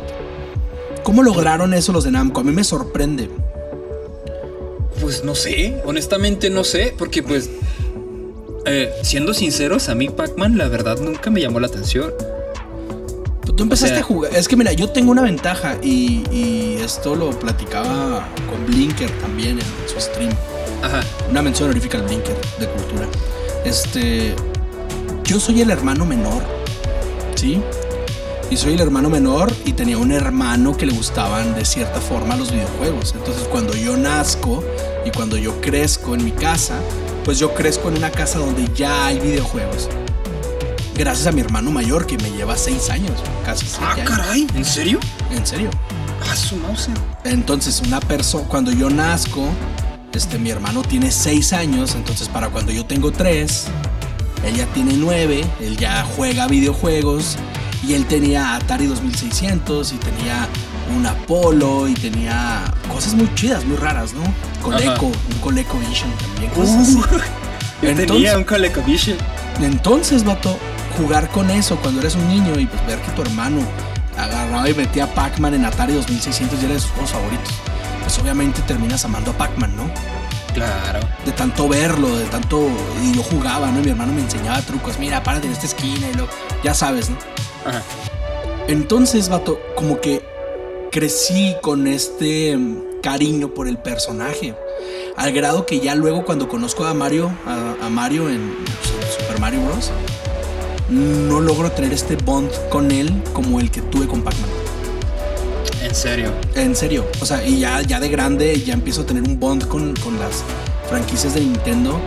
[1.03, 2.41] ¿Cómo lograron eso los de Namco?
[2.41, 3.31] A mí me sorprende.
[5.01, 7.49] Pues no sé, honestamente no sé, porque pues,
[8.67, 12.13] eh, siendo sinceros, a mí Pac-Man la verdad nunca me llamó la atención.
[13.57, 14.35] Tú empezaste O sea- a jugar.
[14.35, 19.59] Es que mira, yo tengo una ventaja y, y esto lo platicaba con Blinker también
[19.59, 20.31] en su stream.
[20.83, 21.01] Ajá.
[21.31, 23.07] Una mención honorífica al Blinker de cultura.
[23.65, 24.35] Este.
[25.25, 26.43] Yo soy el hermano menor.
[27.41, 27.59] ¿Sí?
[28.51, 32.37] Y soy el hermano menor y tenía un hermano que le gustaban de cierta forma
[32.37, 33.15] los videojuegos.
[33.17, 34.63] Entonces cuando yo nazco
[35.07, 36.75] y cuando yo crezco en mi casa,
[37.25, 39.89] pues yo crezco en una casa donde ya hay videojuegos.
[40.97, 43.13] Gracias a mi hermano mayor que me lleva seis años,
[43.47, 44.11] casi siete Ah, años.
[44.11, 44.99] caray, ¿en serio?
[45.31, 45.71] En serio.
[46.31, 46.91] Ah, su mouse.
[47.25, 49.49] Entonces, una persona, cuando yo nazco,
[50.13, 53.69] este, mi hermano tiene seis años, entonces para cuando yo tengo tres,
[54.45, 57.37] él ya tiene nueve, él ya juega videojuegos
[57.87, 60.49] y él tenía Atari 2600 y tenía
[60.97, 64.23] un Apollo y tenía cosas muy chidas, muy raras, ¿no?
[64.63, 65.19] Coleco, Ajá.
[65.35, 66.97] un Coleco Vision también, cosas así.
[66.97, 67.03] Uh,
[67.83, 69.17] yo Entonces- tenía un ColecoVision.
[69.63, 70.59] Entonces, vato,
[70.97, 73.61] jugar con eso cuando eres un niño y pues ver que tu hermano
[74.19, 77.55] agarraba y metía Pac-Man en Atari 2600 y era de sus juegos favoritos,
[78.03, 79.85] pues obviamente terminas amando a Pac-Man, ¿no?
[80.55, 81.01] Claro.
[81.25, 82.69] De tanto verlo, de tanto.
[83.05, 83.81] Y yo jugaba, ¿no?
[83.81, 84.99] Y mi hermano me enseñaba trucos.
[84.99, 86.27] Mira, párate en esta esquina y lo.
[86.65, 87.17] Ya sabes, ¿no?
[87.65, 87.83] Ajá.
[88.69, 90.23] Entonces, vato, como que
[90.91, 94.55] crecí con este mm, cariño por el personaje.
[95.17, 99.41] Al grado que ya luego cuando conozco a Mario, a, a Mario en Su- Super
[99.41, 99.91] Mario Bros.,
[100.89, 104.51] no logro tener este bond con él como el que tuve con Pac-Man.
[105.83, 106.33] En serio.
[106.55, 107.07] En serio.
[107.21, 110.19] O sea, y ya, ya de grande ya empiezo a tener un bond con, con
[110.19, 110.43] las
[110.89, 112.01] franquicias de Nintendo.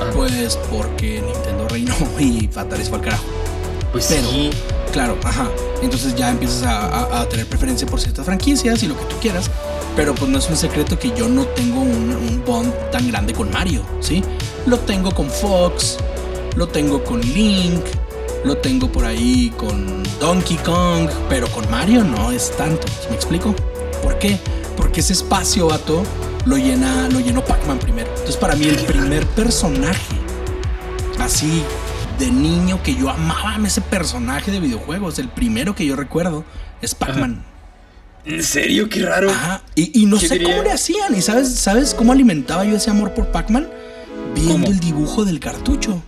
[0.00, 0.10] Ajá.
[0.12, 3.24] Pues porque Nintendo reinó y Fatalis fue al carajo.
[3.92, 4.50] Pues Pero, sí.
[4.92, 5.48] claro, ajá.
[5.82, 9.16] Entonces ya empiezas a, a- a tener preferencia por ciertas franquicias y lo que tú
[9.20, 9.50] quieras.
[9.96, 13.32] Pero pues no es un secreto que yo no tengo un, un bond tan grande
[13.32, 14.22] con Mario, ¿sí?
[14.66, 15.96] Lo tengo con Fox,
[16.56, 17.82] lo tengo con Link,
[18.44, 22.86] lo tengo por ahí con Donkey Kong, pero con Mario no es tanto.
[23.08, 23.54] ¿Me explico?
[24.02, 24.38] ¿Por qué?
[24.76, 26.02] Porque ese espacio, vato,
[26.46, 28.08] lo llena, lo llenó Pac-Man primero.
[28.10, 30.14] Entonces para mí el primer personaje
[31.18, 31.62] así
[32.18, 35.18] de niño que yo amaba ese personaje de videojuegos.
[35.18, 36.44] El primero que yo recuerdo
[36.80, 37.44] es Pac-Man.
[38.24, 39.30] En serio, qué raro.
[39.30, 39.62] Ajá.
[39.74, 40.50] Y, y no ¿Qué sé diría?
[40.50, 41.14] cómo le hacían.
[41.16, 43.68] ¿Y sabes, sabes cómo alimentaba yo ese amor por Pac-Man?
[44.34, 44.66] Viendo ¿Cómo?
[44.66, 46.02] el dibujo del cartucho.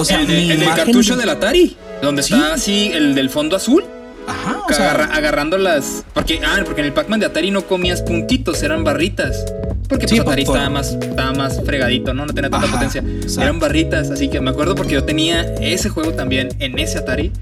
[0.00, 1.76] O sea, el, cartucho de- del Atari.
[2.02, 2.34] Donde Sí.
[2.34, 3.84] está así el del fondo azul.
[4.26, 6.04] Ajá, o sea, agarra- agarrando las.
[6.14, 9.44] Porque, ah, porque en el Pac-Man de Atari no comías puntitos, eran barritas.
[9.88, 12.26] Porque pues Sí, Atari por- estaba más, estaba más fregadito, ¿no?
[12.26, 13.00] No tenía tanta Ajá, potencia.
[13.00, 13.40] exacto.
[13.40, 14.10] Eran barritas.
[14.10, 17.32] Así que me acuerdo porque yo tenía ese juego también en ese Atari.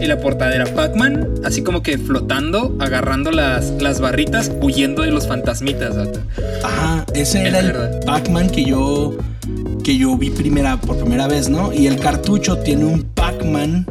[0.00, 5.12] Y la portada era Pac-Man, así como que flotando, agarrando las, las barritas, huyendo de
[5.12, 5.94] los fantasmitas.
[6.64, 7.72] Ajá, ese Es era el.
[8.04, 9.16] Pac-Man que yo
[9.82, 11.72] que yo vi primera por primera vez, ¿no?
[11.72, 13.86] Y el cartucho tiene un Pac-Man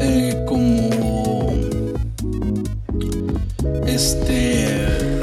[0.00, 0.90] eh, como
[3.86, 5.20] este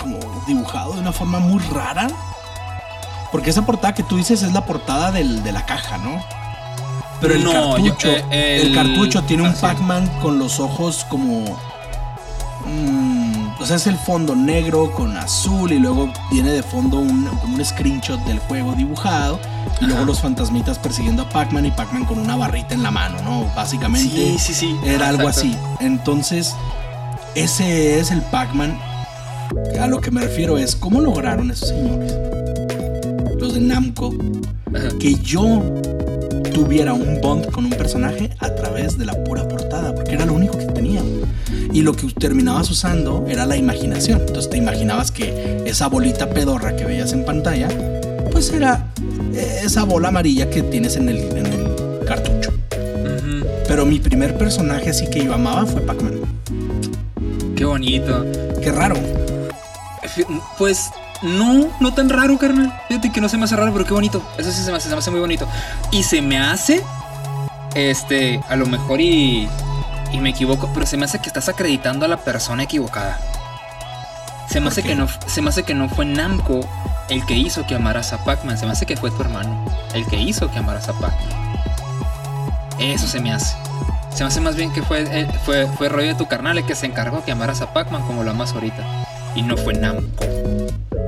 [0.00, 2.08] como dibujado de una forma muy rara.
[3.32, 6.24] Porque esa portada que tú dices es la portada del- de la caja, ¿no?
[7.20, 9.60] Pero el No, yo- cartucho, eh, el, el- cartucho tiene un ah, sí.
[9.62, 11.44] Pac-Man con los ojos como
[12.68, 13.15] Mm,
[13.58, 17.56] o sea, es el fondo negro con azul y luego viene de fondo un, como
[17.56, 19.38] un screenshot del juego dibujado
[19.80, 23.16] y luego los fantasmitas persiguiendo a Pac-Man y Pac-Man con una barrita en la mano,
[23.22, 23.50] ¿no?
[23.54, 24.76] Básicamente Sí, sí, sí.
[24.84, 25.48] era algo Exacto.
[25.48, 25.56] así.
[25.84, 26.54] Entonces,
[27.34, 28.78] ese es el Pac-Man.
[29.80, 32.14] A lo que me refiero es cómo lograron esos señores,
[33.38, 34.12] los de Namco,
[34.74, 34.88] Ajá.
[34.98, 35.62] que yo
[36.52, 40.34] tuviera un bond con un personaje a través de la pura portada, porque era lo
[40.34, 41.00] único que tenía.
[41.76, 44.22] Y lo que terminabas usando era la imaginación.
[44.22, 47.68] Entonces te imaginabas que esa bolita pedorra que veías en pantalla,
[48.32, 48.86] pues era
[49.34, 52.50] esa bola amarilla que tienes en el, en el cartucho.
[53.68, 56.20] Pero mi primer personaje así que yo amaba fue Pac-Man.
[57.54, 58.24] Qué bonito.
[58.62, 58.96] Qué raro.
[60.56, 60.88] Pues
[61.22, 62.72] no, no tan raro, carnal.
[62.88, 64.26] Fíjate que no se me hace raro, pero qué bonito.
[64.38, 65.46] Eso sí se me hace, se me hace muy bonito.
[65.92, 66.82] Y se me hace,
[67.74, 69.46] este, a lo mejor y,
[70.12, 73.18] y me equivoco, pero se me hace que estás acreditando a la persona equivocada.
[74.48, 76.60] Se me hace que no, se me hace que no fue Namco
[77.08, 78.56] el que hizo que amaras a Pac-Man.
[78.58, 81.56] Se me hace que fue tu hermano el que hizo que amaras a Pac-Man.
[82.78, 83.56] Eso se me hace.
[84.14, 86.64] Se me hace más bien que fue, eh, fue, fue rollo de tu carnal el
[86.64, 89.06] que se encargó que amaras a Pac-Man como lo amas ahorita.
[89.34, 90.24] Y no fue Namco.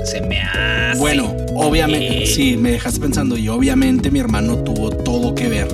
[0.04, 0.98] Se me hace.
[0.98, 3.36] Bueno, obviamente, sí, me dejaste pensando.
[3.36, 5.68] Y obviamente mi hermano tuvo todo que ver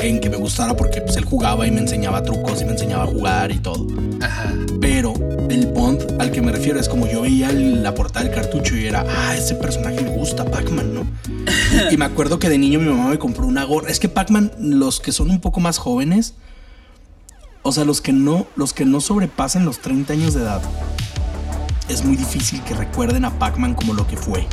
[0.00, 3.04] en que me gustara porque pues, él jugaba y me enseñaba trucos y me enseñaba
[3.04, 3.86] a jugar y todo.
[4.20, 4.52] Ajá.
[4.80, 5.14] Pero
[5.50, 8.86] el Bond al que me refiero es como yo veía la portada del cartucho y
[8.86, 11.06] era, ah, ese personaje me gusta, Pac-Man, ¿no?
[11.90, 13.90] y me acuerdo que de niño mi mamá me compró una gorra.
[13.90, 16.34] Es que Pac-Man, los que son un poco más jóvenes,
[17.62, 20.60] o sea, los que no, los que no sobrepasan los 30 años de edad,
[21.88, 24.46] es muy difícil que recuerden a Pac-Man como lo que fue.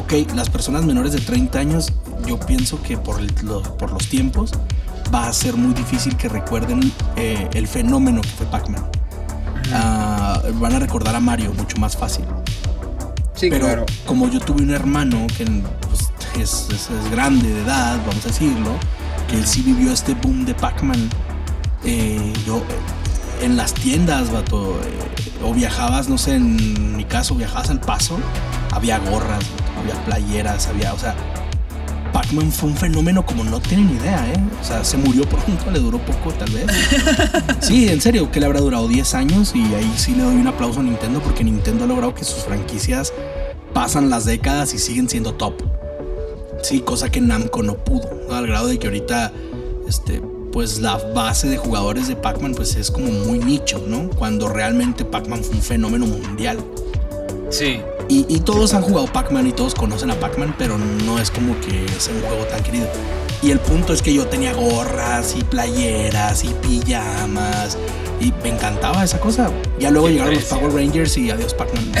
[0.00, 1.92] Ok, las personas menores de 30 años,
[2.26, 3.20] yo pienso que por,
[3.76, 4.52] por los tiempos
[5.14, 8.84] va a ser muy difícil que recuerden eh, el fenómeno que fue Pac-Man.
[9.72, 12.24] Ah, van a recordar a Mario mucho más fácil.
[13.34, 13.86] Sí, Pero claro.
[14.06, 16.10] como yo tuve un hermano que pues,
[16.40, 18.72] es, es, grande de edad, vamos a decirlo,
[19.28, 21.08] que él sí vivió este boom de Pac-Man,
[21.84, 22.62] eh, yo
[23.40, 28.18] en las tiendas, vato, eh, o viajabas, no sé, en mi caso, viajabas al paso,
[28.72, 29.44] había gorras,
[29.80, 31.14] había playeras, había, o sea,
[32.12, 34.40] Pac-Man fue un fenómeno como no tienen idea, ¿eh?
[34.60, 36.66] O sea, se murió pronto, le duró poco tal vez.
[37.60, 40.46] Sí, en serio, que le habrá durado 10 años y ahí sí le doy un
[40.46, 43.12] aplauso a Nintendo porque Nintendo ha logrado que sus franquicias
[43.74, 45.54] pasan las décadas y siguen siendo top.
[46.62, 49.32] Sí, cosa que Namco no pudo, al grado de que ahorita,
[49.86, 50.20] este,
[50.52, 54.08] pues la base de jugadores de Pac-Man pues es como muy nicho, ¿no?
[54.10, 56.58] Cuando realmente Pac-Man fue un fenómeno mundial.
[57.50, 57.80] Sí.
[58.10, 61.86] Y, todos han jugado Pac-Man y todos conocen a Pac-Man, pero no es como que
[61.98, 62.86] sea un juego tan querido.
[63.42, 67.76] Y el punto es que yo tenía gorras y playeras y pijamas
[68.20, 69.50] y me encantaba esa cosa.
[69.78, 71.92] Ya luego llegaron los Power Rangers y adiós Pac-Man.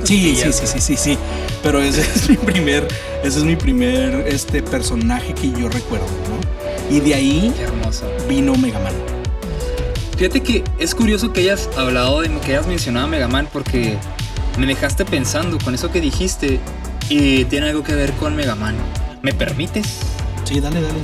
[0.04, 1.18] sí, sí, sí, sí, sí, sí.
[1.62, 2.86] Pero ese es mi primer,
[3.22, 6.94] ese es mi primer este personaje que yo recuerdo, ¿no?
[6.94, 7.54] Y de ahí
[8.28, 8.94] vino Mega Man.
[10.16, 13.96] Fíjate que es curioso que hayas hablado de que hayas mencionado a Mega Man porque
[14.58, 16.58] me dejaste pensando con eso que dijiste
[17.08, 18.74] y tiene algo que ver con Mega Man.
[19.22, 20.00] ¿Me permites?
[20.44, 20.98] Sí, dale, dale,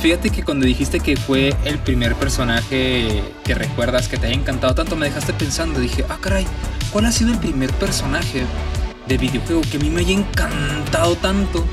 [0.00, 4.74] Fíjate que cuando dijiste que fue el primer personaje que recuerdas que te haya encantado
[4.74, 5.80] tanto, me dejaste pensando.
[5.80, 6.46] Dije, ah, caray,
[6.92, 8.44] ¿cuál ha sido el primer personaje
[9.06, 11.64] de videojuego que a mí me haya encantado tanto?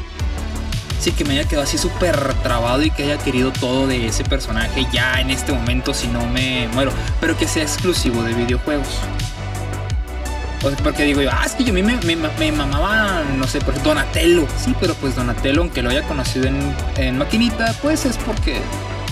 [1.00, 4.24] Sí, que me haya quedado así súper trabado y que haya querido todo de ese
[4.24, 6.92] personaje ya en este momento si no me muero.
[7.20, 9.00] Pero que sea exclusivo de videojuegos
[10.84, 13.94] porque digo yo, ah, es que yo a mí me, mamaba, no sé, por ejemplo,
[13.94, 14.48] Donatello.
[14.58, 18.60] Sí, pero pues Donatello, aunque lo haya conocido en, maquinita, pues es porque,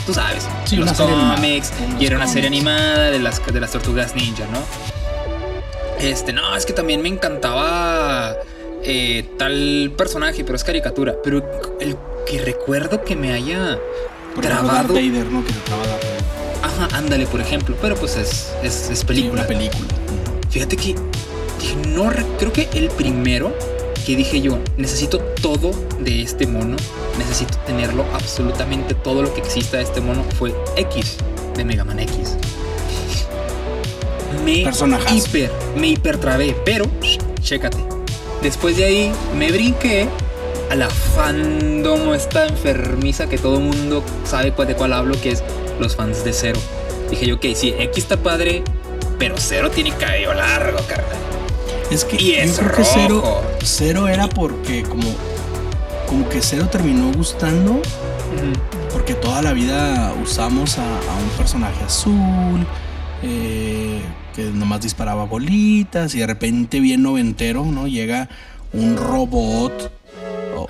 [0.05, 4.15] tú sabes, sí, los cómics, y era una serie animada de las, de las tortugas
[4.15, 4.59] ninja, ¿no?
[5.99, 8.35] Este, no, es que también me encantaba
[8.83, 11.15] eh, tal personaje, pero es caricatura.
[11.23, 11.43] Pero
[11.79, 11.95] el
[12.27, 13.79] que recuerdo que me haya
[14.41, 14.93] trabado.
[14.93, 15.43] Vader, ¿no?
[15.45, 15.59] Que se
[16.61, 17.77] Ajá, ándale, por ejemplo.
[17.81, 19.41] Pero pues es, es, es película.
[19.41, 19.87] una película.
[20.49, 20.95] Fíjate que
[21.87, 23.53] no, creo que el primero
[24.05, 26.75] que dije yo, necesito todo de este mono,
[27.17, 31.17] necesito tenerlo absolutamente todo lo que exista de este mono fue X
[31.55, 32.35] de Mega Man X.
[34.43, 34.65] Me
[35.11, 36.85] hiper, me hipertrabé, pero
[37.41, 37.77] chécate.
[38.41, 40.09] Después de ahí me brinqué
[40.69, 45.43] a la fandom esta enfermiza que todo mundo sabe de cuál hablo, que es
[45.79, 46.59] los fans de Zero.
[47.09, 48.63] Dije yo, ok, sí, X está padre,
[49.17, 51.22] pero Zero tiene cabello largo, carnal.
[51.93, 55.13] Es que yo creo que cero, era porque como,
[56.07, 57.79] como que cero terminó gustando.
[58.91, 62.65] Porque toda la vida usamos a, un personaje azul.
[63.21, 64.01] Eh,
[64.35, 66.15] que nomás disparaba bolitas.
[66.15, 67.87] Y de repente bien noventero, ¿no?
[67.87, 68.27] Llega
[68.73, 69.91] un robot.
[70.57, 70.65] O,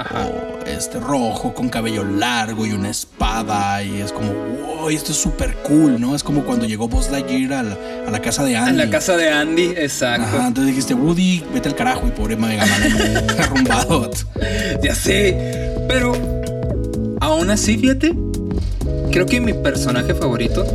[0.67, 5.55] este rojo con cabello largo y una espada y es como, wow, esto es súper
[5.63, 6.15] cool, ¿no?
[6.15, 8.69] Es como cuando llegó Buzz Lightyear a la, a la casa de Andy.
[8.71, 10.27] En la casa de Andy, exacto.
[10.27, 14.11] Ajá, entonces dijiste, Woody, vete al carajo y pobre Mega Man arrumbado.
[14.81, 16.13] ya sé, pero
[17.21, 18.13] aún así, fíjate,
[19.11, 20.65] creo que mi personaje favorito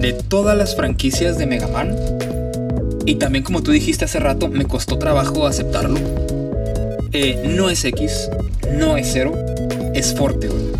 [0.00, 1.94] de todas las franquicias de Mega Man,
[3.06, 5.98] y también como tú dijiste hace rato, me costó trabajo aceptarlo,
[7.12, 8.30] eh, no es X,
[8.72, 9.32] no es Zero,
[9.94, 10.70] es Forte, güey.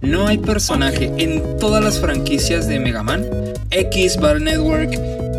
[0.00, 3.26] No hay personaje en todas las franquicias de Mega Man,
[3.70, 4.92] X, Battle Network,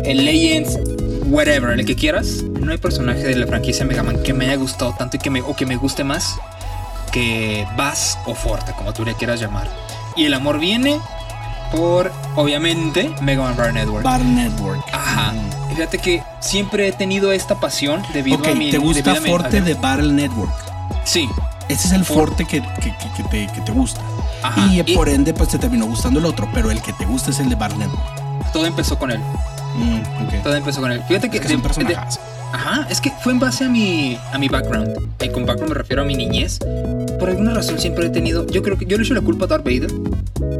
[0.04, 0.78] el Legends,
[1.26, 4.56] whatever, el que quieras, no hay personaje de la franquicia Mega Man que me haya
[4.56, 6.38] gustado tanto y que me, o que me guste más
[7.12, 9.68] que Bass o Forte, como tú le quieras llamar.
[10.16, 11.00] Y el amor viene
[11.72, 14.04] por, obviamente, Mega Man Battle Network.
[14.04, 14.84] Battle Network.
[14.92, 15.32] Ajá.
[15.70, 18.70] Fíjate que siempre he tenido esta pasión debido a mi.
[18.70, 20.52] ¿te gusta Forte de Battle Network?
[21.04, 21.28] Sí.
[21.68, 24.00] Ese es el For- Forte que, que- te, que te gusta.
[24.42, 24.66] Ajá.
[24.72, 27.30] Y, Y- por ende, pues te terminó gustando el otro, pero el que te gusta
[27.30, 28.52] es el de Battle Network.
[28.52, 29.18] Todo empezó con él.
[29.76, 30.42] Mm.
[30.42, 31.02] Todo empezó con él.
[31.06, 31.36] Fíjate que.
[31.36, 32.20] Es que de- de- personajazo.
[32.50, 34.88] Ajá, es que fue en base a mi, a mi background.
[35.22, 36.58] Y con background me refiero a mi niñez.
[37.18, 38.46] Por alguna razón siempre he tenido.
[38.46, 39.92] Yo creo que yo le echo la culpa a Darth Vader.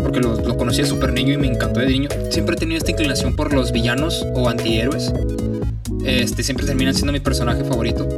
[0.02, 2.08] Porque lo, lo conocí de súper niño y me encantó de niño.
[2.30, 5.10] Siempre he tenido esta inclinación por los villanos o antihéroes.
[6.08, 8.08] Este, siempre terminan siendo mi personaje favorito.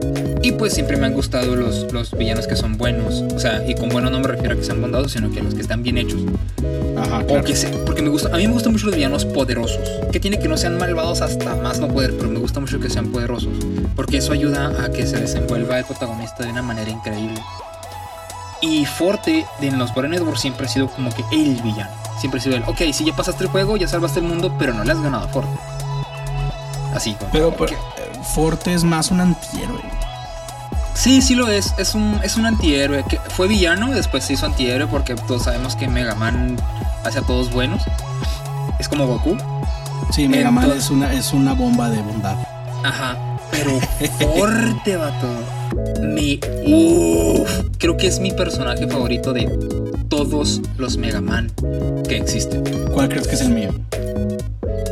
[0.43, 3.23] Y pues siempre me han gustado los, los villanos que son buenos.
[3.35, 5.55] O sea, y con bueno no me refiero a que sean bondados, sino que los
[5.55, 6.21] que están bien hechos.
[6.97, 7.45] Ajá, O claro.
[7.45, 9.81] que se- porque me gusta, a mí me gustan mucho los villanos poderosos.
[10.13, 12.89] Que tiene que no sean malvados hasta más no poder, pero me gusta mucho que
[12.89, 13.53] sean poderosos.
[13.97, 17.41] Porque eso ayuda a que se desenvuelva el protagonista de una manera increíble.
[18.63, 21.91] Y Forte en los Battle Network siempre ha sido como que el villano.
[22.21, 24.75] Siempre ha sido el, ok, si ya pasaste el juego, ya salvaste el mundo, pero
[24.75, 25.51] no le has ganado a Forte.
[26.95, 27.17] Así.
[27.33, 29.81] Pero, como pero, que- eh, Forte es más un antihéroe.
[30.95, 31.73] Sí, sí lo es.
[31.79, 33.05] Es un, es un antihéroe.
[33.09, 36.57] Que fue villano, después se hizo antihéroe porque todos sabemos que Mega Man
[37.05, 37.83] hace a todos buenos.
[38.79, 39.37] Es como Goku.
[40.13, 42.37] Sí, Mega Man es una, es una bomba de bondad.
[42.85, 43.17] Ajá.
[43.51, 43.81] Pero
[44.35, 45.27] fuerte, vato.
[46.03, 46.41] Mi.
[46.67, 47.51] Uf.
[47.79, 49.47] Creo que es mi personaje favorito de
[50.09, 51.51] todos los Mega Man
[52.09, 52.63] que existen.
[52.93, 53.71] ¿Cuál crees que es el mío?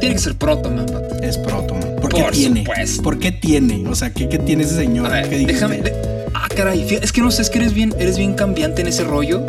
[0.00, 1.16] Tiene que ser Proto Man, vato.
[1.22, 1.96] Es Protoman.
[2.00, 2.60] ¿Por qué Por tiene?
[2.60, 3.02] supuesto.
[3.02, 3.84] ¿Por qué tiene?
[3.88, 5.06] O sea, ¿qué, qué tiene ese señor?
[5.06, 5.78] A ver, ¿Qué dices déjame.
[5.82, 5.92] de-
[6.34, 6.86] ah, caray.
[7.02, 9.44] Es que no sé, es que eres bien, eres bien cambiante en ese rollo.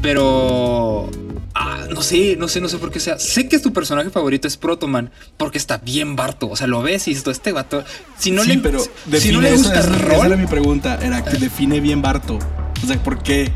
[0.00, 1.08] Pero.
[1.54, 3.18] Ah, no sé, no sé, no sé por qué sea.
[3.18, 6.48] Sé que tu personaje favorito es Protoman porque está bien barto.
[6.48, 7.84] O sea, lo ves y dices, este vato.
[8.18, 8.82] Si no sí, le, pero
[9.18, 10.98] si no le gusta esa, el esa rol, era mi pregunta.
[11.02, 12.38] Era que define bien Barto.
[12.82, 13.50] O sea, ¿por qué?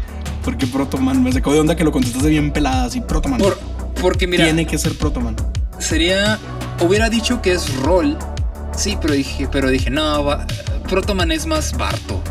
[0.45, 1.23] ¿Por qué Protoman?
[1.23, 3.41] Me sacó de onda que lo contestaste bien pelada, así Protoman.
[3.41, 3.59] por-
[4.01, 5.35] porque mira, Tiene que ser Protoman.
[5.79, 6.39] Sería.
[6.81, 8.19] Hubiera dicho que es rol.
[8.77, 10.47] Sí, pero dije, pero dije, no, va-
[10.89, 12.23] Protoman es más barto.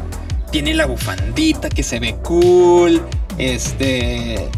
[0.51, 3.01] Tiene la bufandita que se ve cool.
[3.37, 4.49] Este.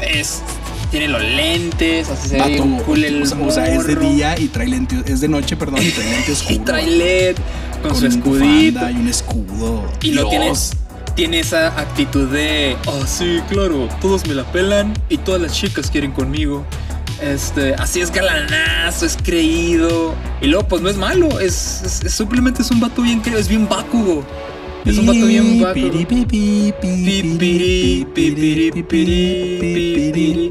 [0.00, 0.42] Es.
[0.90, 4.68] Tiene los lentes, así se ve cool el o, sea, es de día y trae
[4.68, 7.36] lentes, es de noche, perdón, y trae lentes Y trae LED
[7.82, 8.90] con, su un escudito.
[8.90, 9.82] y un escudo.
[10.02, 10.70] Y lo tiene, Dios.
[11.16, 15.90] tiene esa actitud de, oh sí, claro, todos me la pelan y todas las chicas
[15.90, 16.64] quieren conmigo.
[17.20, 20.14] Este, así es galanazo, es creído.
[20.40, 23.40] Y luego, pues no es malo, es, es- es- simplemente es un vato bien creído,
[23.40, 24.24] es bien Bakugo.
[24.84, 25.88] Es un vato bien Bakugo.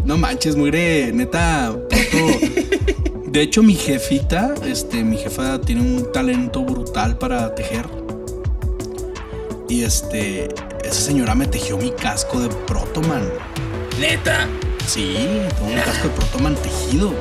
[0.05, 1.75] No manches, mugre, neta.
[3.27, 7.85] De hecho, mi jefita, este, mi jefa tiene un talento brutal para tejer.
[9.69, 10.49] Y este,
[10.83, 13.23] esa señora me tejió mi casco de Protoman.
[13.99, 14.47] Neta,
[14.87, 15.15] Sí,
[15.61, 17.13] un casco de Protoman tejido.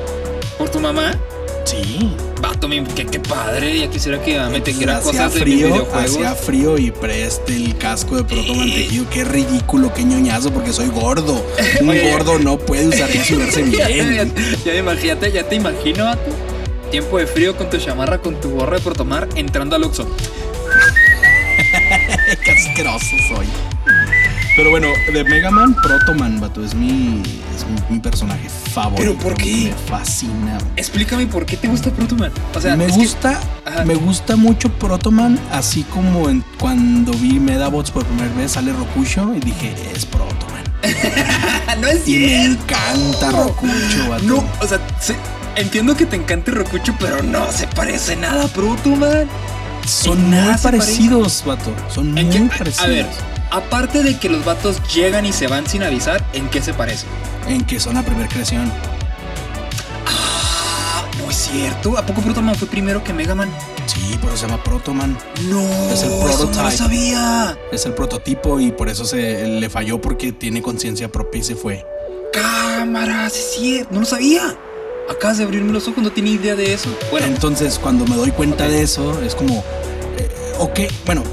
[0.57, 1.17] por tu mamá.
[1.65, 2.11] Sí.
[2.41, 3.79] Vato, mi- qué, qué padre.
[3.79, 6.11] Ya quisiera que me Hacía cosas de frío, videojuegos.
[6.11, 9.09] hacía frío y preste el casco de tejido.
[9.09, 11.43] Qué ridículo, qué ñoñazo, porque soy gordo.
[11.81, 12.11] Un Oye.
[12.11, 14.33] gordo no puede usar y verse bien.
[14.65, 16.21] ya, ya, imagínate, ya te imagino, vato.
[16.91, 20.05] Tiempo de frío con tu chamarra, con tu gorra de Protomar, entrando al Oxxo.
[22.43, 23.47] Qué asqueroso soy.
[24.55, 27.23] Pero bueno, de Mega Man, Protoman, vato, es mi,
[27.55, 29.01] es mi, mi personaje favorito.
[29.01, 29.71] ¿Pero por qué?
[29.75, 30.59] Me fascina.
[30.75, 32.31] Explícame por qué te gusta Protoman.
[32.53, 33.39] O sea, me que- gusta,
[33.85, 39.33] me gusta mucho Protoman, así como en- cuando vi Medabots por primera vez sale Rokusho
[39.33, 40.63] y dije, es Protoman.
[41.81, 44.23] no es Y me encanta Rokucho, vato.
[44.23, 45.15] No, o sea, se-
[45.55, 49.27] entiendo que te encante Rokucho, pero no se parece nada a Protoman.
[49.87, 51.73] Son muy parecidos, vato.
[51.91, 52.79] Son ¿En muy parecidos.
[52.85, 53.05] a ver,
[53.53, 57.07] aparte de que los vatos llegan y se van sin avisar, ¿en qué se parecen?
[57.47, 58.71] En que son la primera creación.
[60.07, 61.97] Ah, no es cierto.
[61.97, 63.51] ¿A poco Protoman fue primero que Mega Man?
[63.85, 65.17] Sí, por eso se llama Protoman.
[65.49, 67.57] No, Es el eso no lo sabía.
[67.71, 71.55] Es el prototipo y por eso se le falló porque tiene conciencia propia y se
[71.55, 71.85] fue.
[72.33, 73.93] Cámara, sí es cierto.
[73.93, 74.57] No lo sabía.
[75.11, 76.89] Acabas de abrirme los ojos, no tenía idea de eso.
[77.11, 79.63] Bueno, Entonces, cuando me doy cuenta de eso, es como,
[80.17, 80.29] eh,
[80.59, 81.23] ok, bueno,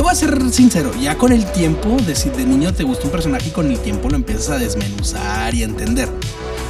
[0.00, 3.04] te voy a ser sincero, ya con el tiempo, de si de niño te gusta
[3.04, 6.08] un personaje y con el tiempo lo empiezas a desmenuzar y a entender.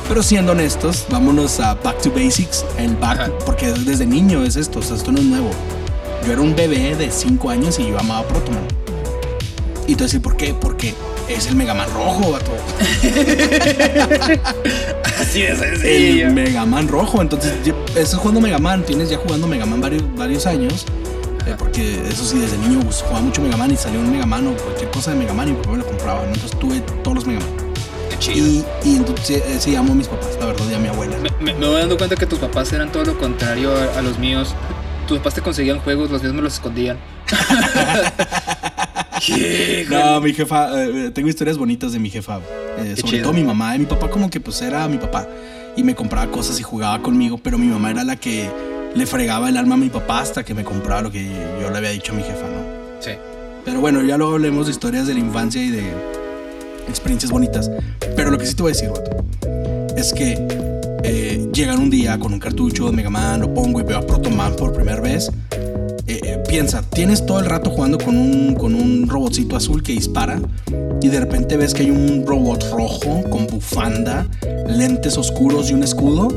[0.09, 3.31] Pero siendo honestos, vámonos a Back to Basics, el back, Ajá.
[3.47, 5.49] porque desde niño es esto, o sea, esto no es nuevo.
[6.27, 8.65] Yo era un bebé de 5 años y yo amaba Protoman.
[9.87, 10.53] Y tú decís, ¿por qué?
[10.53, 10.93] Porque
[11.29, 12.51] es el Mega Man rojo, vato.
[15.21, 16.33] Así El sencillo.
[16.33, 17.23] Mega Man rojo.
[17.23, 17.53] Entonces,
[17.95, 20.85] estás jugando Mega Man, tienes ya jugando Mega Man varios, varios años.
[21.47, 24.27] Eh, porque eso sí, desde niño pues, jugaba mucho Mega Man y salió un Mega
[24.27, 26.21] Man o cualquier cosa de Mega Man y mi papá me lo compraba.
[26.27, 26.33] ¿no?
[26.35, 27.51] Entonces tuve todos los Mega Man.
[28.11, 28.47] Qué chido.
[28.47, 31.17] Y, y entonces eh, sí, amo a mis papás, la verdad, y a mi abuela.
[31.19, 34.03] Me, me- me voy dando cuenta que tus papás eran todo lo contrario a, a
[34.03, 34.55] los míos.
[35.09, 36.99] Tus papás te conseguían juegos, los míos me los escondían.
[39.91, 42.39] No, mi jefa, eh, tengo historias bonitas de mi jefa.
[42.79, 43.23] eh, sobre chido.
[43.25, 43.75] todo mi mamá.
[43.75, 45.27] eh, Mi papá como que pues era mi papá
[45.77, 48.51] y me compraba cosas y jugaba conmigo, pero mi mamá era la que
[48.95, 51.25] le fregaba el alma a mi papá hasta que me compraba lo que
[51.61, 53.01] yo le había dicho a mi jefa, ¿no?
[53.01, 53.13] Sí.
[53.65, 55.85] Pero bueno, ya luego hablemos de historias de la infancia y de
[56.89, 57.71] experiencias bonitas.
[58.17, 59.25] Pero lo que sí te voy a decir, vato,
[59.97, 60.47] es que
[61.05, 64.03] eh, llegan un día con un cartucho de Mega Man, lo pongo y veo a
[64.03, 65.31] Proto Man por primera vez.
[66.07, 69.93] Eh, eh, piensa, tienes todo el rato jugando con un, con un robotcito azul que
[69.93, 70.41] dispara
[71.01, 74.27] y de repente ves que hay un robot rojo con bufanda,
[74.67, 76.29] lentes oscuros y un escudo.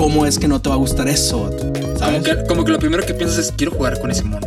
[0.00, 1.50] ¿Cómo es que no te va a gustar eso?
[2.00, 4.46] Como que, como que lo primero que piensas es quiero jugar con ese mono.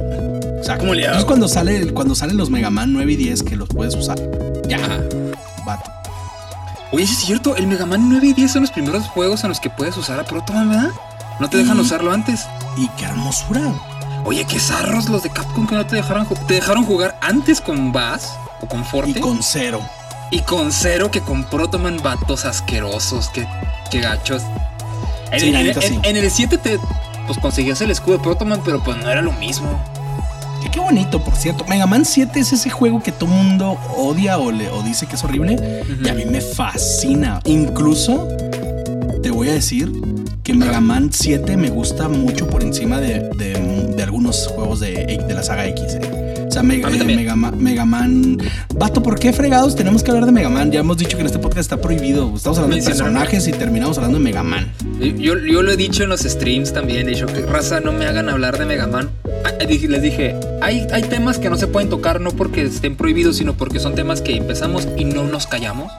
[0.58, 0.82] Exacto.
[0.82, 1.20] ¿cómo le hago?
[1.20, 4.18] Entonces cuando, sale, cuando salen los Mega Man 9 y 10 que los puedes usar,
[4.68, 4.80] ya,
[5.66, 5.91] vato.
[6.91, 9.49] Oye, sí es cierto, el Mega Man 9 y 10 son los primeros juegos en
[9.49, 10.89] los que puedes usar a Proto Man, ¿verdad?
[11.39, 12.45] No te dejan Y- usarlo antes.
[12.78, 13.62] Y qué hermosura.
[14.26, 17.60] Oye, qué zarros los de Capcom que no te dejaron ju- Te dejaron jugar antes
[17.62, 18.30] con Bass
[18.62, 19.82] o con Forte Y con cero.
[20.32, 23.45] y con Zero que con Proto Man vatos asquerosos, que,
[23.91, 24.41] que gachos.
[25.34, 25.99] En, Sí, la en- neta, en- sí.
[26.03, 26.79] en el 7 te
[27.27, 29.69] pues conseguías el escudo de Proto Man, pero pues no era lo mismo.
[30.71, 31.65] Qué bonito, por cierto.
[31.65, 35.15] Mega Man 7 es ese juego que todo mundo odia o, le, o dice que
[35.15, 35.84] es horrible.
[36.03, 37.39] Y a mí me fascina.
[37.45, 38.27] Incluso
[39.21, 39.91] te voy a decir
[40.43, 45.23] que Mega Man 7 me gusta mucho por encima de, de- de algunos juegos de,
[45.27, 45.84] de la saga X.
[46.01, 46.22] eh.
[46.54, 47.04] Sea, Mega, eh.
[47.04, 48.38] Mega, Mega Man.
[48.76, 50.72] Vato, ¿por qué fregados tenemos que hablar de Mega Man?
[50.72, 52.32] Ya hemos dicho que en este podcast está prohibido.
[52.36, 54.72] Estamos hablando de personajes y terminamos hablando de Mega Man.
[54.99, 58.06] Yo, yo lo he dicho en los streams también, he dicho que raza no me
[58.06, 59.10] hagan hablar de Mega Man.
[59.45, 62.95] Ah, dije- les dije, hay, hay temas que no se pueden tocar no porque estén
[62.95, 65.91] prohibidos, sino porque son temas que empezamos y no nos callamos.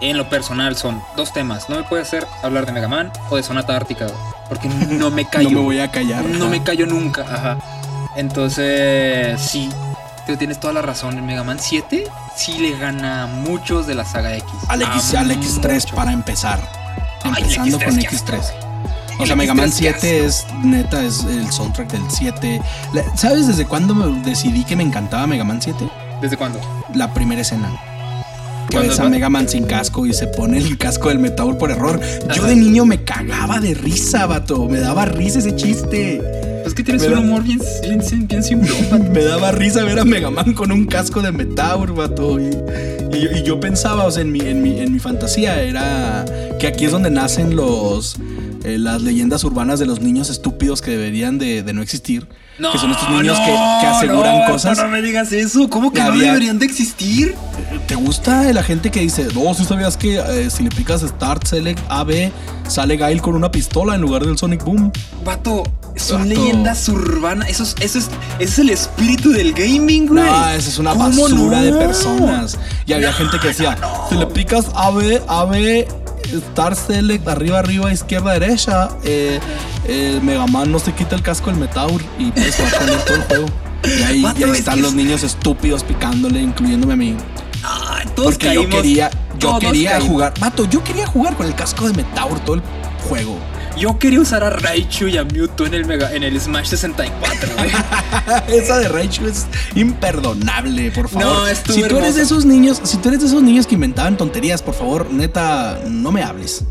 [0.00, 1.68] En lo personal son dos temas.
[1.68, 4.06] No me puede hacer hablar de Mega Man o de Sonata Ártica,
[4.48, 5.50] porque no me callo.
[5.50, 6.24] No me voy a callar.
[6.24, 6.50] No ajá.
[6.50, 7.58] me callo nunca, ajá.
[8.18, 9.68] Entonces, sí,
[10.26, 11.16] tú tienes toda la razón.
[11.16, 12.04] El Mega Man 7
[12.36, 14.44] sí le gana a muchos de la saga X.
[14.68, 15.90] Al, X, al X3 muchos.
[15.92, 16.60] para empezar.
[17.22, 18.38] Ay, Empezando X3, con qué X3.
[18.40, 18.56] asco.
[19.20, 22.60] O sea, Mega Man X3, qué 7 es neta, es el soundtrack del 7.
[22.92, 25.88] La- ¿Sabes desde cuándo me decidí que me encantaba Mega Man 7?
[26.20, 26.60] ¿Desde cuándo?
[26.94, 27.68] La primera escena.
[28.68, 29.08] Que ¿Cuándo, ves a?
[29.08, 32.00] Mega Man sin casco y se pone el casco del Metaur por error.
[32.34, 34.64] Yo de niño me cagaba de risa, vato.
[34.68, 36.20] Me daba risa ese chiste.
[36.68, 37.18] Es que tienes ¿Verdad?
[37.18, 39.10] un humor bien, bien, bien simplón.
[39.12, 42.38] Me daba risa ver a Mega Man con un casco de Metaur, vato.
[42.38, 42.44] Y,
[43.12, 46.24] y- y yo pensaba, o sea, en mi, en, mi, en mi fantasía era
[46.60, 48.16] que aquí es donde nacen los
[48.64, 52.26] eh, las leyendas urbanas de los niños estúpidos que deberían de, de no existir.
[52.58, 53.46] que son estos niños que,
[53.80, 54.76] que aseguran no, cosas.
[54.78, 55.70] No me digas eso.
[55.70, 57.34] ¿Cómo que no Había- deberían de existir?
[57.86, 61.46] ¿Te gusta la gente que dice, no, si sabías que eh, si le picas Start
[61.46, 62.30] Select AB,
[62.66, 64.90] sale Gail con una pistola en lugar del Sonic Boom?
[65.24, 65.62] Vato,
[65.98, 67.48] son leyendas urbanas.
[67.48, 70.24] Eso es, eso es, el espíritu del gaming, güey.
[70.24, 71.62] No, esa es una ¿Cómo basura no?
[71.62, 72.58] de personas.
[72.86, 73.76] Y había gente que decía,
[74.08, 75.86] si le picas AB, AB,
[76.50, 79.40] Star Select, arriba, arriba, izquierda, derecha, eh,
[79.86, 82.98] eh, Mega Man no se quita el casco del Metaur y puedes jugar con él
[83.06, 83.46] todo el juego.
[83.84, 87.16] Y ahí, y están los niños estúpidos picándole, incluyéndome a mí.
[87.62, 88.66] Ay, todos Porque caímos.
[88.66, 90.08] yo quería, yo todos quería caímos.
[90.08, 90.34] jugar.
[90.40, 92.62] Vato, yo quería jugar con el casco de Metaur todo el
[93.08, 93.38] juego.
[93.78, 97.48] Yo quería usar a Raichu y a Mewtwo en el, Mega, en el Smash 64,
[97.56, 97.70] güey.
[98.58, 101.26] Esa de Raichu es imperdonable, por favor.
[101.28, 103.74] No, estuvo si tú eres de esos niños, si tú eres de esos niños que
[103.74, 106.64] inventaban tonterías, por favor, neta, no me hables.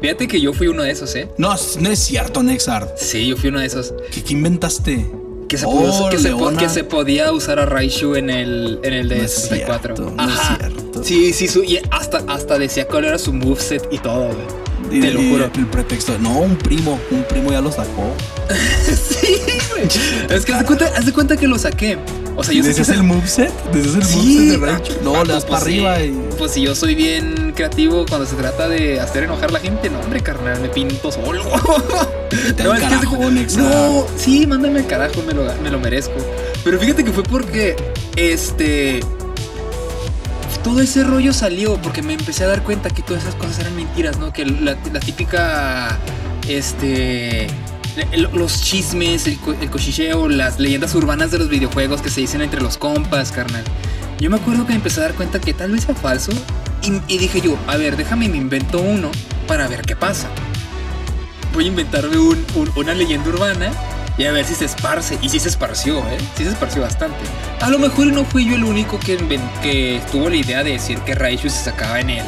[0.00, 1.28] Fíjate que yo fui uno de esos, ¿eh?
[1.38, 2.88] No, no es cierto, Nexard.
[2.96, 3.92] Sí, yo fui uno de esos.
[4.12, 5.06] ¿Qué, qué inventaste?
[5.48, 6.10] Que se, Oh, podía,
[6.58, 9.96] que, se, que podía usar a Raichu en el, en el de No es 64.
[9.96, 11.04] cierto, no es cierto.
[11.04, 14.61] Sí, sí, su- y hasta, hasta decía cuál era su moveset y todo, güey.
[14.92, 15.50] Y- Te lo juro.
[15.56, 18.14] El pretexto, no, un primo, un primo ya lo sacó.
[18.84, 19.38] sí,
[19.70, 19.86] güey.
[20.28, 21.98] Es que haz de, cuenta, haz de cuenta que lo saqué.
[22.34, 23.52] O sea, yo sé que ¿Deseas se- el moveset?
[23.72, 24.92] ¿Deseas el Sí, moveset de Raichu?
[25.04, 26.18] No, vato, le das pues para arriba y.
[26.38, 29.90] Pues si yo soy bien creativo cuando se trata de hacer enojar a la gente,
[29.90, 31.44] no, hombre, carnal, me pinto solo.
[32.64, 33.18] No, es carajo,
[33.58, 36.14] no, sí, mándame al carajo, me lo, me lo merezco.
[36.64, 37.76] Pero fíjate que fue porque,
[38.16, 39.00] este,
[40.62, 43.76] todo ese rollo salió porque me empecé a dar cuenta que todas esas cosas eran
[43.76, 44.32] mentiras, ¿no?
[44.32, 45.98] Que la, típica,
[46.48, 47.48] este,
[48.32, 52.78] los chismes, el, cochicheo, las leyendas urbanas de los videojuegos que se dicen entre los
[52.78, 53.64] compas, carnal.
[54.18, 56.32] Yo me acuerdo que empecé a dar cuenta que tal vez sea falso
[57.08, 59.10] y, dije yo, a ver, déjame me invento uno
[59.46, 60.28] para ver qué pasa.
[61.54, 62.16] Voy a inventarme
[62.76, 63.72] una leyenda urbana
[64.22, 65.18] y a ver si se esparce.
[65.20, 66.18] Y si se esparció, ¿eh?
[66.36, 67.18] Sí se esparció bastante.
[67.60, 69.16] A lo mejor no fui yo el único que,
[69.62, 72.24] que tuvo la idea de decir que Raichu se sacaba en él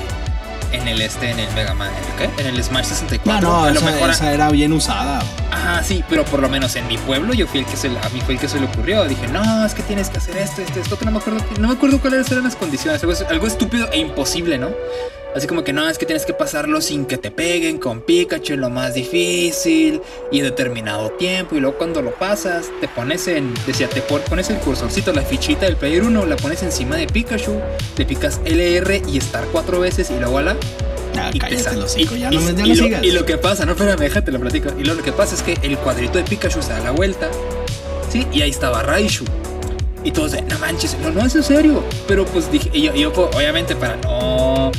[0.72, 2.28] en el este, en el Mega Man, ¿qué?
[2.36, 3.48] En el Smash 64.
[3.48, 5.22] No, no, esa, esa, era bien usada.
[5.52, 8.08] Ajá, sí, pero por lo menos en mi pueblo yo fui el que se, a
[8.08, 9.04] mí fue el que se le ocurrió.
[9.04, 11.68] Dije, no, es que tienes que hacer esto, esto, esto, que no me acuerdo, no
[11.68, 13.00] me acuerdo cuáles eran las condiciones.
[13.04, 14.70] Algo, algo estúpido e imposible, ¿no?
[15.34, 18.54] Así como que no, es que tienes que pasarlo sin que te peguen con Pikachu
[18.54, 21.56] en lo más difícil y en determinado tiempo.
[21.56, 25.66] Y luego cuando lo pasas, te pones en, decía, te pones el cursorcito, la fichita
[25.66, 27.60] del Player 1, la pones encima de Pikachu,
[27.96, 30.56] te picas LR y estar cuatro veces y luego la
[31.16, 33.72] Ah, y cállate los y, ya no me, y, lo, y, lo, que pasa, no,
[33.72, 34.70] espérame, déjate lo platico.
[34.78, 37.30] Y lo, que pasa es que el cuadrito de Pikachu se da la vuelta,
[38.10, 38.26] ¿sí?
[38.32, 39.24] Y ahí estaba Raichu.
[40.02, 41.84] Y todos de, no manches, no, no es en serio.
[42.08, 44.72] Pero pues dije, y yo, yo obviamente para no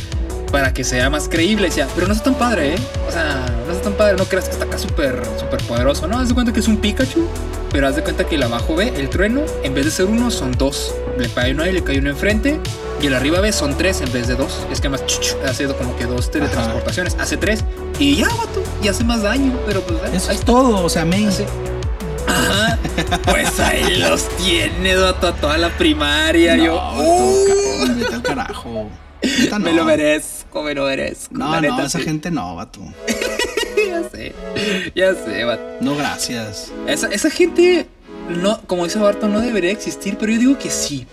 [0.56, 1.68] para que sea más creíble.
[1.68, 2.78] Decía, pero no es tan padre, ¿eh?
[3.10, 6.08] O sea, no es tan padre, no creas que está acá súper, súper poderoso.
[6.08, 7.28] No, haz de cuenta que es un Pikachu,
[7.74, 10.32] pero haz de cuenta que el abajo ve, el trueno, en vez de ser uno,
[10.32, 10.96] son dos.
[11.18, 12.62] Le cae uno ahí, le cae uno enfrente.
[13.02, 14.66] Y el arriba ve, son tres en vez de dos.
[14.72, 15.04] Es que más
[15.46, 17.18] hace como que dos teletransportaciones.
[17.20, 17.66] Hace tres.
[18.00, 19.52] Y ya, vato, y hace más daño.
[19.68, 21.28] Pero pues, Eso es todo, o sea, me.
[22.28, 22.80] Ajá.
[23.26, 26.56] Pues ahí los tiene, vato, toda la primaria.
[26.56, 26.82] yo.
[26.96, 28.22] Uh.
[28.24, 28.90] carajo.
[29.60, 31.36] Me lo merezco, lo merezco.
[31.38, 32.80] No, no, esa gente no, vato.
[33.88, 34.34] ya sé,
[34.96, 35.64] ya sé, vato.
[35.82, 36.72] No, gracias.
[36.88, 37.88] Esa, esa gente,
[38.42, 41.08] no, como dice Barto, no debería existir, pero yo digo que sí.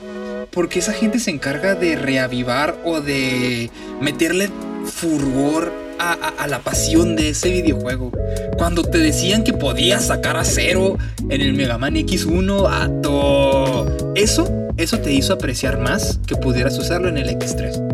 [0.51, 3.71] Porque esa gente se encarga de reavivar o de
[4.01, 4.51] meterle
[4.85, 8.13] furor a, a, la pasión de ese videojuego.
[8.59, 14.13] Cuando te decían que podías sacar a cero en el Mega Man X1, a todo.
[14.15, 17.92] Eso, eso te hizo apreciar más que pudieras usarlo en el X3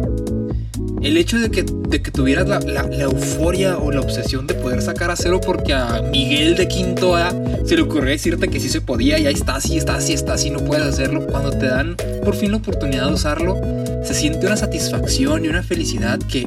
[1.01, 5.11] el hecho de que, de que tuvieras la, euforia o la obsesión de poder sacar
[5.11, 7.31] a cero porque a Miguel de Quinto A
[7.65, 10.37] se le ocurrió decirte que sí se podía y ahí está, sí está, sí está,
[10.37, 11.27] sí no puedes hacerlo.
[11.27, 13.61] Cuando te dan por fin la oportunidad de usarlo,
[14.05, 16.47] se siente una satisfacción y una felicidad que,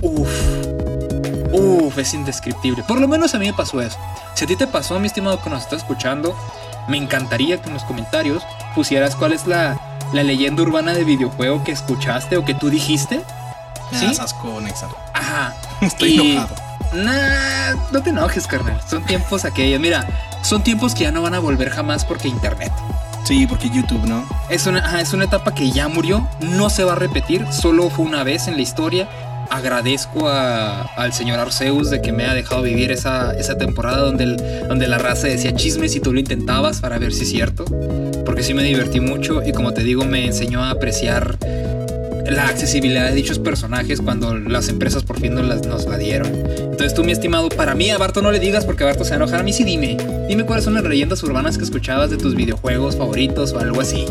[0.00, 0.30] uff,
[1.52, 2.82] uff, es indescriptible.
[2.86, 3.98] Por lo menos a mí me pasó eso.
[4.34, 6.34] Si a ti te pasó, mi estimado que nos está escuchando,
[6.88, 8.42] me encantaría que en los comentarios
[8.74, 9.78] pusieras cuál es la,
[10.14, 13.20] la leyenda urbana de videojuego que escuchaste o que tú dijiste
[13.92, 14.06] me ¿Sí?
[14.06, 14.90] das asco, Nexar.
[15.14, 15.54] Ajá.
[15.80, 16.54] Estoy enojado.
[16.94, 18.80] Nah, no te enojes, carnal.
[18.88, 19.80] Son tiempos aquellos.
[19.80, 20.06] Mira,
[20.42, 22.72] son tiempos que ya no van a volver jamás porque internet.
[23.24, 24.26] Sí, porque YouTube, ¿no?
[24.48, 28.06] Es una, es una etapa que ya murió, no se va a repetir, solo fue
[28.06, 29.08] una vez en la historia.
[29.50, 34.36] Agradezco al señor Arceus de que me ha dejado vivir esa, esa temporada donde,
[34.68, 37.64] donde la raza decía chismes y tú lo intentabas para ver si es cierto.
[38.24, 41.36] Porque sí me divertí mucho y como te digo me enseñó a apreciar
[42.26, 46.32] la accesibilidad de dichos personajes cuando las empresas por fin nos, las, nos la dieron.
[46.58, 49.16] Entonces tú, mi estimado, para mí a Barto no le digas porque Barto se va
[49.16, 49.40] a enojar.
[49.40, 49.96] A mí sí dime.
[50.28, 54.06] Dime cuáles son las leyendas urbanas que escuchabas de tus videojuegos favoritos o algo así.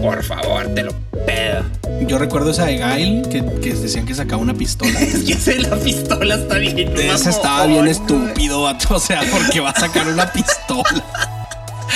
[0.00, 0.92] Por favor, te lo
[1.26, 1.62] pedo.
[2.06, 4.92] Yo recuerdo esa de Gail que, que decían que sacaba una pistola.
[5.24, 6.96] ya sé, la pistola está bien.
[6.96, 8.96] Esa estaba bien estúpido, vato.
[8.96, 11.04] O sea, porque va a sacar una pistola.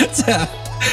[0.13, 0.49] o sea.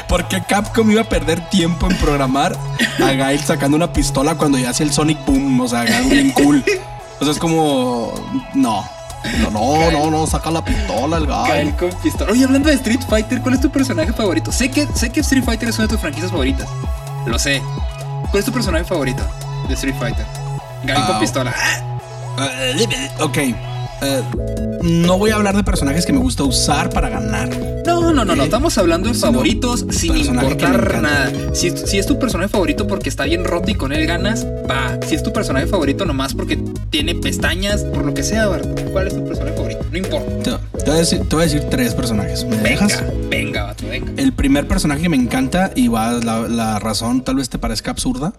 [0.08, 2.58] ¿Por qué Capcom iba a perder tiempo en programar
[3.04, 5.62] a Gail sacando una pistola cuando ya hacía el Sonic Boom?
[5.62, 6.64] O sea, algo bien cool.
[7.20, 8.14] O sea, es como.
[8.54, 8.84] No.
[9.40, 11.48] No, no, no, no, saca la pistola el Gail.
[11.48, 12.32] Gail con pistola.
[12.32, 14.52] Oye, hablando de Street Fighter, ¿cuál es tu personaje favorito?
[14.52, 16.68] Sé que, sé que Street Fighter es una de tus franquicias favoritas.
[17.26, 17.62] Lo sé.
[18.30, 19.24] ¿Cuál es tu personaje favorito
[19.68, 20.26] de Street Fighter?
[20.84, 21.54] Gail con ah, pistola.
[23.20, 23.38] Ok.
[24.04, 24.22] Eh,
[24.84, 27.50] no voy a hablar de personajes que me gusta usar para ganar.
[27.86, 28.44] No, no, no, no.
[28.44, 31.32] Estamos hablando de favoritos sin importar nada.
[31.54, 35.00] Si, si, es tu personaje favorito porque está bien roto y con él ganas, va.
[35.08, 36.58] Si es tu personaje favorito nomás porque
[36.90, 38.50] tiene pestañas, por lo que sea,
[38.92, 39.86] ¿cuál es tu personaje favorito?
[39.92, 40.60] No importa.
[40.78, 42.44] Te, voy, a decir, te voy a decir tres personajes.
[42.46, 43.04] ¿Me venga, dejas?
[43.30, 44.12] Venga, vato, venga.
[44.18, 47.92] El primer personaje que me encanta, y va, la, la razón tal vez te parezca
[47.92, 48.34] absurda,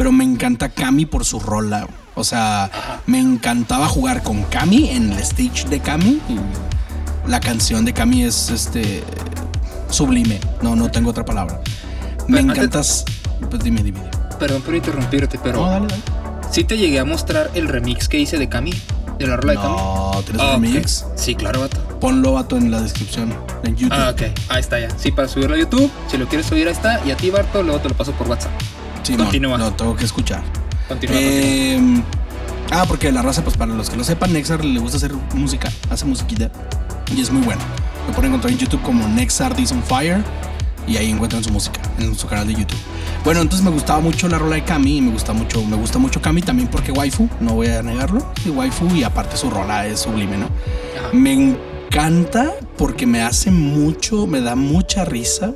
[0.00, 1.86] pero me encanta Kami por su rola.
[2.14, 2.70] O sea,
[3.04, 6.22] me encantaba jugar con Kami en el stage de Kami.
[7.26, 9.04] La canción de Kami es este
[9.90, 10.40] sublime.
[10.62, 11.60] No, no tengo otra palabra.
[12.28, 13.04] Me encantas.
[13.50, 14.00] Pues dime, dime.
[14.38, 15.60] Perdón por interrumpirte, pero.
[15.60, 16.02] No, dale, dale.
[16.50, 18.72] Sí te llegué a mostrar el remix que hice de Kami.
[19.18, 19.76] De la rola de Kami.
[19.76, 21.06] No, ¿tienes un remix?
[21.14, 21.76] Sí, claro, vato.
[22.00, 23.34] Ponlo, vato, en la descripción.
[23.64, 23.98] En YouTube.
[24.00, 24.22] Ah, ok.
[24.48, 24.88] Ahí está ya.
[24.96, 25.90] Sí, para subirlo a YouTube.
[26.08, 27.04] Si lo quieres subir, ahí está.
[27.04, 28.52] Y a ti, Barto, luego te lo paso por WhatsApp.
[29.02, 29.58] Sí, Continúa.
[29.58, 30.42] No, lo tengo que escuchar.
[30.88, 32.02] Continúa, eh,
[32.72, 35.72] Ah, porque la raza, pues para los que lo sepan, Nexar le gusta hacer música,
[35.90, 36.52] hace musiquita
[37.14, 37.60] y es muy bueno.
[38.06, 40.22] Me pueden encontrar en YouTube como Next Artist on Fire
[40.86, 42.78] y ahí encuentran su música en su canal de YouTube.
[43.24, 45.98] Bueno, entonces me gustaba mucho la rola de Cami y me gusta mucho, me gusta
[45.98, 49.86] mucho Cami también porque waifu, no voy a negarlo, y waifu y aparte su rola
[49.86, 50.48] es sublime, ¿no?
[51.12, 55.52] Me encanta porque me hace mucho, me da mucha risa.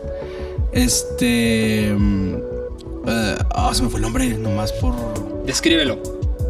[0.72, 1.94] Este.
[3.06, 4.94] Eh, Ah, se me fue el nombre, nomás por.
[5.46, 5.98] Descríbelo.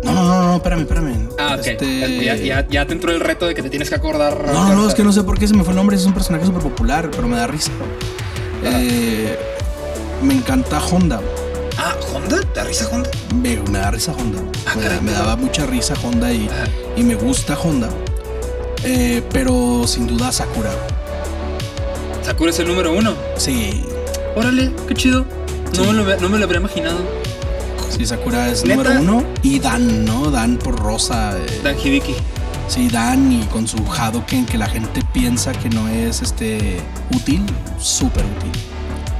[0.02, 1.28] No, no, no, no, espérame, espérame.
[1.38, 1.66] Ah, ok.
[1.66, 4.44] Este- Ya, ya, ya te entró el reto de que te tienes que acordar.
[4.52, 5.96] No, no, no, es que no sé por qué se me fue el nombre.
[5.96, 7.70] Es un personaje súper popular, pero me da risa.
[8.62, 9.38] Eh,
[10.22, 11.20] me encanta Honda.
[11.78, 12.40] Ah, ¿Honda?
[12.40, 13.10] ¿Te da risa Honda?
[13.34, 14.38] Me, me da risa Honda.
[14.66, 16.64] Ah, me, caray, me daba mucha risa Honda y, Ajá.
[16.96, 17.88] y me gusta Honda.
[18.84, 20.70] Eh, pero sin duda Sakura.
[22.22, 23.14] Sakura es el número uno.
[23.36, 23.84] Sí,
[24.36, 25.24] Órale, qué chido.
[25.76, 26.98] No, me lo, no me lo habría imaginado.
[27.90, 28.76] sí, Sakura es ¿Neta?
[28.94, 29.24] número uno.
[29.42, 30.30] Y Dan, ¿no?
[30.30, 31.36] Dan por Rosa.
[31.38, 32.14] eh, Dan Hibiki.
[32.68, 36.80] Sí, Dan y con su Hadoken que la gente piensa que no es este
[37.14, 37.42] útil,
[37.78, 38.50] súper útil.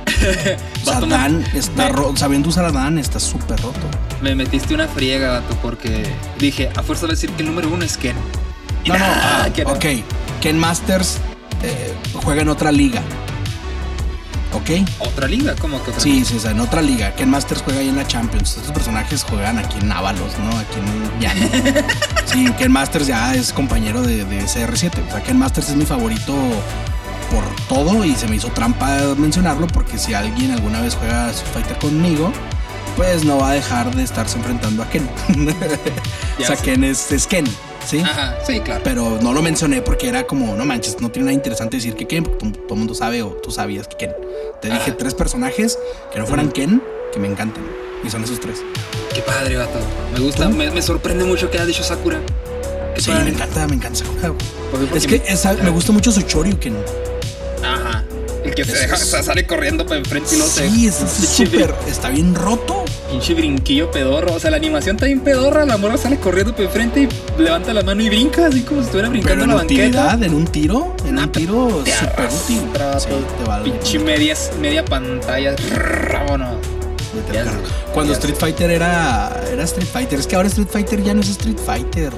[0.82, 3.80] O sea, Dan está roto, sabiendo usar a Dan está súper roto.
[4.22, 6.05] Me metiste una friega, vato, porque
[6.38, 8.16] dije, a fuerza de decir que el número uno es Ken.
[8.84, 9.72] Y No, no, ah, que no.
[9.72, 9.84] ok.
[10.40, 11.18] Ken Masters
[11.62, 11.92] eh,
[12.22, 13.02] juega en otra liga.
[14.55, 14.70] ¿Ok?
[15.00, 15.55] ¿Otra liga?
[15.61, 17.14] ¿Cómo que otra Sí, sí, o sea, en otra liga.
[17.14, 18.57] Ken Masters juega ahí en la Champions.
[18.57, 20.57] Estos personajes juegan aquí en Ábalos, ¿no?
[20.59, 21.48] Aquí en Llano.
[22.26, 25.07] Sí, Ken Masters ya es compañero de, de CR7.
[25.07, 26.34] O sea, Ken Masters es mi favorito
[27.30, 31.52] por todo y se me hizo trampa mencionarlo porque si alguien alguna vez juega Street
[31.52, 32.32] Fighter conmigo,
[32.96, 35.09] pues no va a dejar de estarse enfrentando a Ken.
[35.28, 36.62] o Ya sea, sé.
[36.64, 37.44] Ken es, es Ken,
[37.87, 38.01] ¿sí?
[38.01, 38.80] Ajá, sí, claro.
[38.85, 42.07] Pero no lo mencioné porque era como, no manches, no tiene nada interesante decir que
[42.07, 44.14] Ken, porque todo, el mundo sabe o tú sabías que Ken.
[44.61, 45.78] Te dije tres personajes
[46.12, 46.82] que no fueran Ken,
[47.12, 47.64] que me encantan.
[48.05, 48.59] Y son esos tres.
[49.14, 49.78] Qué padre, vato.
[50.12, 52.20] Me gusta, me, me sorprende mucho que haya dicho Sakura.
[52.95, 53.24] Qué Sí, padre.
[53.24, 54.28] me encanta, me encanta Sakura.
[54.28, 54.41] güey.
[54.70, 56.76] Porque- porque Es que me- esa- me gusta mucho su Choryuken.
[57.62, 58.05] Ajá.
[58.45, 60.68] El que se deja, es- sale corriendo para enfrente y lo se.
[60.68, 60.95] Sí, es
[61.37, 62.84] súper, está bien roto.
[63.15, 64.35] Pinche brinquillo pedorro.
[64.35, 65.65] O sea, la animación está bien pedorra.
[65.65, 68.87] La morra sale corriendo para enfrente y levanta la mano y brinca, así como si
[68.87, 70.27] estuviera brincando Pero en la banqueta.
[70.27, 72.39] en un tiro, en un tiro Te súper útil.
[72.41, 75.55] Sí, te a Pinche media, media pantalla.
[76.12, 76.57] Vámonos.
[77.33, 77.45] Ya.
[77.93, 80.19] Cuando ya Street Fighter era, era Street Fighter.
[80.19, 82.12] Es que ahora Street Fighter ya no es Street Fighter.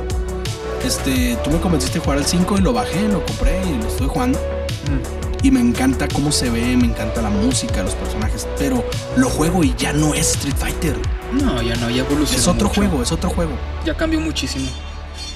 [0.83, 3.87] Este, tú me convenciste de jugar al 5 y lo bajé, lo compré y lo
[3.87, 4.39] estoy jugando.
[4.39, 5.26] Mm.
[5.47, 8.49] Y me encanta cómo se ve, me encanta la música, los personajes.
[8.59, 8.85] Pero
[9.17, 10.97] lo juego y ya no es Street Fighter.
[11.33, 12.41] No, ya no, ya evolucionó.
[12.41, 12.81] Es otro mucho.
[12.81, 13.53] juego, es otro juego.
[13.85, 14.67] Ya cambió muchísimo.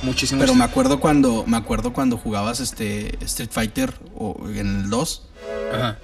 [0.03, 0.41] Muchísimo.
[0.41, 5.23] Pero me acuerdo cuando, me acuerdo cuando jugabas este Street Fighter o en el 2,
[5.75, 5.99] Ajá.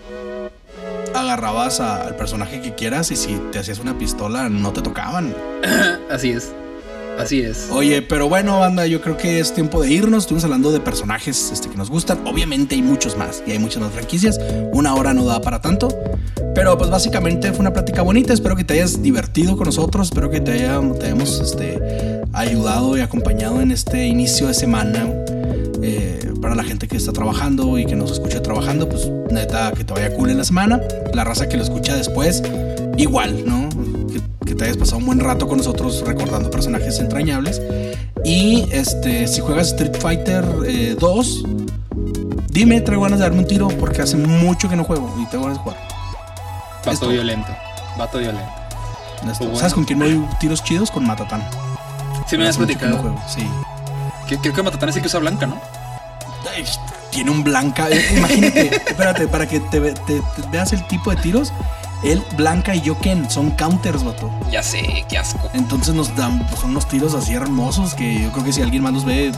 [1.13, 5.35] agarrabas a- al personaje que quieras y si te hacías una pistola no te tocaban.
[6.13, 6.53] Así es.
[7.19, 7.69] Así es.
[7.73, 10.25] Oye, pero bueno, banda, yo creo que es tiempo de irnos.
[10.25, 12.19] Estuvimos hablando de personajes este, que nos gustan.
[12.27, 14.39] Obviamente hay muchos más y hay muchas más franquicias.
[14.73, 15.89] Una hora no da para tanto.
[16.55, 18.33] Pero pues básicamente fue una plática bonita.
[18.33, 20.09] Espero que te hayas divertido con nosotros.
[20.09, 21.81] Espero que te, haya- te hayamos este,
[22.33, 25.07] ayudado y acompañado en este inicio de semana.
[25.83, 29.85] Eh, para la gente que está trabajando y que nos escucha trabajando, pues neta que
[29.85, 30.81] te vaya cool en la semana.
[31.15, 32.43] La raza que lo escucha después,
[32.97, 33.69] igual, ¿no?
[34.47, 37.61] Que, te hayas pasado un buen rato con nosotros recordando personajes entrañables.
[38.25, 41.43] Y este, si juegas Street Fighter eh, 2,
[42.51, 45.45] dime, traigo ganas de darme un tiro porque hace mucho que no juego y tengo
[45.45, 45.79] ganas de jugar.
[46.79, 47.09] Vato Esto.
[47.09, 47.49] violento.
[47.99, 48.51] Vato violento.
[49.23, 49.57] Pues bueno.
[49.57, 50.91] ¿Sabes con quién me doy tiros chidos?
[50.91, 51.43] Con Matatán.
[52.29, 53.15] Sí, me no platicado.
[53.29, 53.47] sí.
[54.41, 55.61] Creo que Matatán es el que usa blanca, ¿no?
[56.55, 56.65] Ay,
[57.11, 57.89] tiene un blanca.
[57.91, 61.53] eh, Imagínate, espérate, para que te, ve- te- te veas el tipo de tiros.
[62.05, 64.31] Él, Blanca y yo, Ken, son counters, vato.
[64.51, 65.51] Ya sé, qué asco.
[65.55, 68.83] Entonces nos dan, pues, son unos tiros así hermosos que yo creo que si alguien
[68.83, 69.33] más los ve,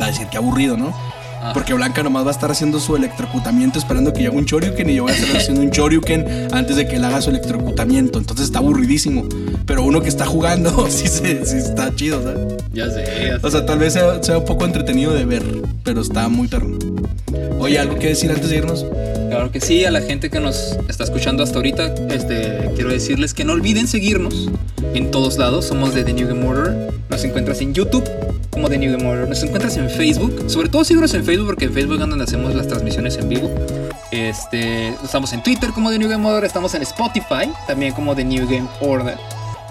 [0.00, 0.92] va a decir que aburrido, ¿no?
[1.40, 1.54] Ajá.
[1.54, 4.90] Porque Blanca nomás va a estar haciendo su electrocutamiento esperando que yo haga un Choryuken
[4.90, 8.18] y yo voy a estar haciendo un Choryuken antes de que él haga su electrocutamiento.
[8.18, 9.24] Entonces está aburridísimo.
[9.66, 12.62] Pero uno que está jugando sí, se, sí está chido, ¿sabes?
[12.72, 13.46] Ya sé, ya sé.
[13.46, 15.42] O sea, tal vez sea, sea un poco entretenido de ver,
[15.82, 16.78] pero está muy perro.
[17.58, 18.86] Oye, ¿algo que decir antes de irnos?
[19.32, 23.32] Claro que sí, a la gente que nos está escuchando hasta ahorita, este, quiero decirles
[23.32, 24.50] que no olviden seguirnos
[24.92, 25.64] en todos lados.
[25.64, 26.92] Somos de The New Game Order.
[27.08, 28.04] Nos encuentras en YouTube
[28.50, 29.26] como The New Game Order.
[29.26, 30.50] Nos encuentras en Facebook.
[30.50, 33.50] Sobre todo síguenos en Facebook porque en Facebook es donde hacemos las transmisiones en vivo.
[34.10, 36.44] Este, estamos en Twitter como The New Game Order.
[36.44, 39.16] Estamos en Spotify también como The New Game Order.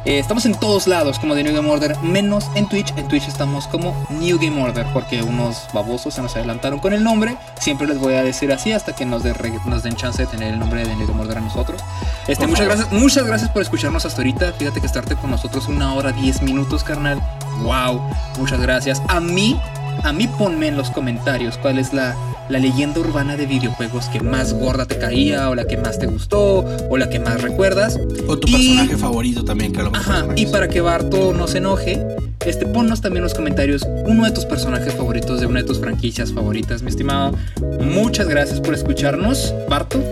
[0.03, 2.91] Eh, estamos en todos lados como The New Game Order, menos en Twitch.
[2.98, 7.03] En Twitch estamos como New Game Order, porque unos babosos se nos adelantaron con el
[7.03, 7.38] nombre.
[7.60, 10.53] Siempre les voy a decir así hasta que nos, de- nos den chance de tener
[10.53, 11.82] el nombre de New Game Order a nosotros.
[12.28, 14.53] Este, muchas gracias, muchas gracias por escucharnos hasta ahorita.
[14.53, 17.22] Fíjate que estarte con nosotros una hora, 10 minutos, carnal.
[17.61, 18.02] Wow,
[18.40, 19.03] muchas gracias.
[19.07, 19.60] A mí,
[20.03, 22.15] a mí ponme en los comentarios cuál es la,
[22.52, 26.06] la leyenda urbana de videojuegos que más gorda te caía, o la que más te
[26.06, 27.98] gustó, o la que más recuerdas.
[28.28, 32.06] O tu personaje favorito también, que lo Ajá, y para que Barto no se enoje,
[32.45, 35.80] este, ponnos también en los comentarios uno de tus personajes favoritos de una de tus
[35.80, 37.38] franquicias favoritas, mi estimado.
[37.80, 40.03] Muchas gracias por escucharnos, Barto.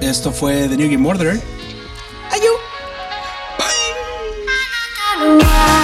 [0.00, 1.40] Esto fue The New Game Order.
[2.30, 2.50] Ayú.
[5.68, 5.83] Bye.